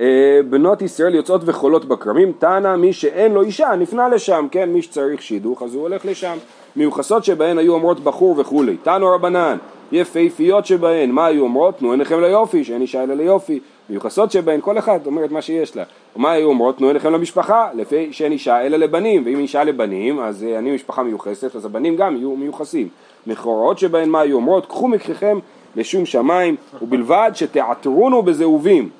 אה, 0.00 0.40
בנות 0.50 0.82
ישראל 0.82 1.14
יוצאות 1.14 1.40
וחולות 1.44 1.84
בכרמים, 1.84 2.32
תנא 2.38 2.76
מי 2.76 2.92
שאין 2.92 3.32
לו 3.32 3.42
אישה 3.42 3.76
נפנה 3.78 4.08
לשם, 4.08 4.46
כן, 4.50 4.70
מי 4.70 4.82
שצריך 4.82 5.22
שידוך 5.22 5.62
אז 5.62 5.74
הוא 5.74 5.82
הולך 5.82 6.06
לשם. 6.06 6.36
מיוחסות 6.76 7.24
שבהן 7.24 7.58
היו 7.58 7.74
אומרות 7.74 8.00
בחור 8.00 8.34
וכולי, 8.38 8.76
תנו 8.76 9.06
רבנן, 9.06 9.56
יפהפיות 9.92 10.66
שבהן, 10.66 11.10
מה 11.10 11.26
היו 11.26 11.42
אומרות? 11.42 11.78
תנו 11.78 11.90
עיניכם 11.90 12.20
ליופי, 12.20 12.64
שאין 12.64 12.82
אישה 12.82 13.02
אלא 13.02 13.14
ליופי. 13.14 13.60
מיוחסות 13.90 14.30
שבהן, 14.32 14.60
כל 14.60 14.78
אחת 14.78 15.06
אומרת 15.06 15.30
מה 15.30 15.42
שיש 15.42 15.76
לה. 15.76 15.82
ומה 16.16 16.32
היו 16.32 16.48
אומרות? 16.48 16.78
תנו 16.78 16.86
עיניכם 16.88 17.12
למשפחה, 17.12 17.68
לפי 17.74 18.12
שאין 18.12 18.32
אישה 18.32 18.66
אלא 18.66 18.76
לבנים. 18.76 19.22
ואם 19.26 19.38
אישה 19.38 19.64
לבנים, 19.64 20.20
אז 20.20 20.44
אה, 20.44 20.58
אני 20.58 20.74
משפחה 20.74 21.02
מיוחסת, 21.02 21.56
אז 21.56 21.64
הבנים 21.64 21.96
גם 21.96 22.16
יהיו 22.16 22.36
מיוחסים. 22.36 22.88
מכורות 23.26 23.78
שבהן, 23.78 24.08
מה 24.08 24.20
היו 24.20 24.36
אומרות? 24.36 24.66
קחו 24.66 24.88
מקריכם 24.88 25.38
לשום 25.76 26.06
שמיים, 26.06 26.56
ובלבד 26.82 27.30
שתעטרונו 27.34 28.22
בזהובים. 28.22 28.90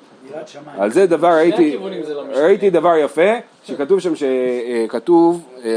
על 0.77 0.91
זה 0.91 1.07
דבר 1.07 1.27
ראיתי, 1.27 1.77
לא 1.77 2.37
ראיתי 2.37 2.69
דבר 2.69 2.95
יפה, 2.97 3.31
שכתוב 3.63 3.99
שם, 3.99 4.13
שכתוב 4.15 5.45
אה, 5.63 5.71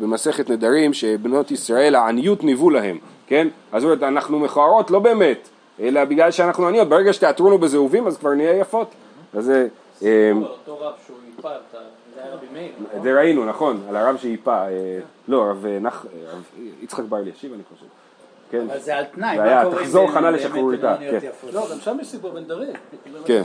במסכת 0.00 0.50
נדרים 0.50 0.92
שבנות 0.92 1.50
ישראל 1.50 1.94
העניות 1.94 2.44
ניבאו 2.44 2.70
להם, 2.70 2.98
כן? 3.30 3.48
אז 3.72 3.84
אומרת, 3.84 4.02
אנחנו 4.02 4.38
מכוערות 4.38 4.90
לא 4.90 4.98
באמת, 4.98 5.48
אלא 5.80 6.04
בגלל 6.04 6.30
שאנחנו 6.30 6.68
עניות, 6.68 6.88
ברגע 6.88 7.12
שתעטרונו 7.12 7.58
בזהובים 7.58 8.06
אז 8.06 8.18
כבר 8.18 8.34
נהיה 8.34 8.56
יפות. 8.56 8.90
אז 9.34 9.44
זה... 9.44 9.68
אה, 10.02 10.32
אותו 10.42 10.78
רב 10.80 10.92
שהוא 11.06 11.16
ייפה, 11.36 11.48
זה 11.72 12.22
היה 12.22 12.34
רבי 12.34 12.46
מאיר. 12.52 13.02
זה 13.02 13.14
ראינו, 13.14 13.44
נכון, 13.44 13.80
על 13.88 13.96
הרב 13.96 14.16
שייפה, 14.16 14.68
אה, 14.68 14.98
לא, 15.28 15.44
רב 15.50 15.66
יצחק 16.82 17.04
בר 17.04 17.18
אלישיב 17.18 17.52
אני 17.52 17.62
חושב. 17.74 17.86
כן. 18.50 18.64
אבל 18.70 18.78
זה 18.78 18.96
על 18.96 19.04
תנאי, 19.04 19.36
מה 19.38 19.62
קורה 19.64 19.78
תחזור 19.78 20.10
חנה 20.10 20.30
לשחרוריתה. 20.30 20.96
כן. 21.00 21.18
לא, 21.52 21.66
גם 21.70 21.80
שם 21.80 21.96
יש 22.00 22.06
סיפור 22.06 22.30
בן 22.30 22.44
דרי. 22.44 22.66
כן. 23.24 23.42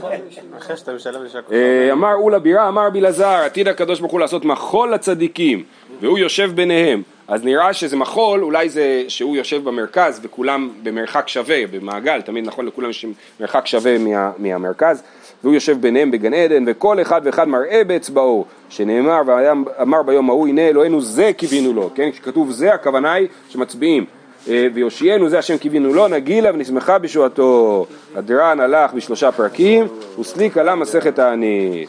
אחרי 0.58 0.76
שאתה 0.76 0.92
משלם 0.92 1.24
לשקר. 1.24 1.52
אה, 1.52 1.92
אמר 1.92 2.14
אולה 2.14 2.38
בירה, 2.38 2.68
אמר 2.68 2.90
בלעזר, 2.90 3.26
עתיד 3.26 3.68
הקדוש 3.68 4.00
ברוך 4.00 4.12
הוא 4.12 4.20
לעשות 4.20 4.44
מחול 4.44 4.94
לצדיקים, 4.94 5.64
והוא 6.00 6.18
יושב 6.18 6.50
ביניהם. 6.54 7.02
אז 7.28 7.44
נראה 7.44 7.72
שזה 7.72 7.96
מחול, 7.96 8.42
אולי 8.42 8.68
זה 8.68 9.04
שהוא 9.08 9.36
יושב 9.36 9.64
במרכז 9.64 10.20
וכולם 10.22 10.70
במרחק 10.82 11.28
שווה, 11.28 11.66
במעגל, 11.66 12.20
תמיד 12.20 12.46
נכון 12.46 12.66
לכולם 12.66 12.90
יש 12.90 13.06
מרחק 13.40 13.66
שווה 13.66 13.98
מה, 13.98 14.30
מהמרכז, 14.38 15.02
והוא 15.42 15.54
יושב 15.54 15.80
ביניהם 15.80 16.10
בגן 16.10 16.34
עדן, 16.34 16.64
וכל 16.66 17.02
אחד 17.02 17.20
ואחד 17.24 17.48
מראה 17.48 17.84
באצבעו, 17.86 18.44
שנאמר 18.68 19.22
ואמר 19.26 20.02
ביום 20.02 20.30
ההוא, 20.30 20.48
הנה 20.48 20.68
אלוהינו 20.68 21.00
זה 21.00 21.30
קיווינו 21.36 21.72
לו, 21.72 21.90
כן? 21.94 22.10
כשכתוב 22.10 22.50
זה 22.50 22.74
הכוונה 22.74 23.12
היא 23.12 23.28
שמצביעים. 23.48 24.04
אה, 24.48 24.66
ויושיענו 24.74 25.28
זה 25.28 25.38
השם 25.38 25.58
קיווינו 25.58 25.94
לו, 25.94 26.08
נגילה 26.08 26.50
ונשמחה 26.54 26.98
בשועתו. 26.98 27.86
הדרן 28.14 28.60
הלך 28.60 28.92
בשלושה 28.92 29.32
פרקים, 29.32 29.86
וסליק 30.20 30.58
עלה 30.58 30.74
מסכת 30.74 31.18
הענית. 31.18 31.88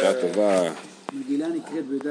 שעה 0.00 0.12
טובה. 0.20 0.62
מגילה 1.12 1.46
נקראת 1.48 1.86
בי"ד 1.86 2.06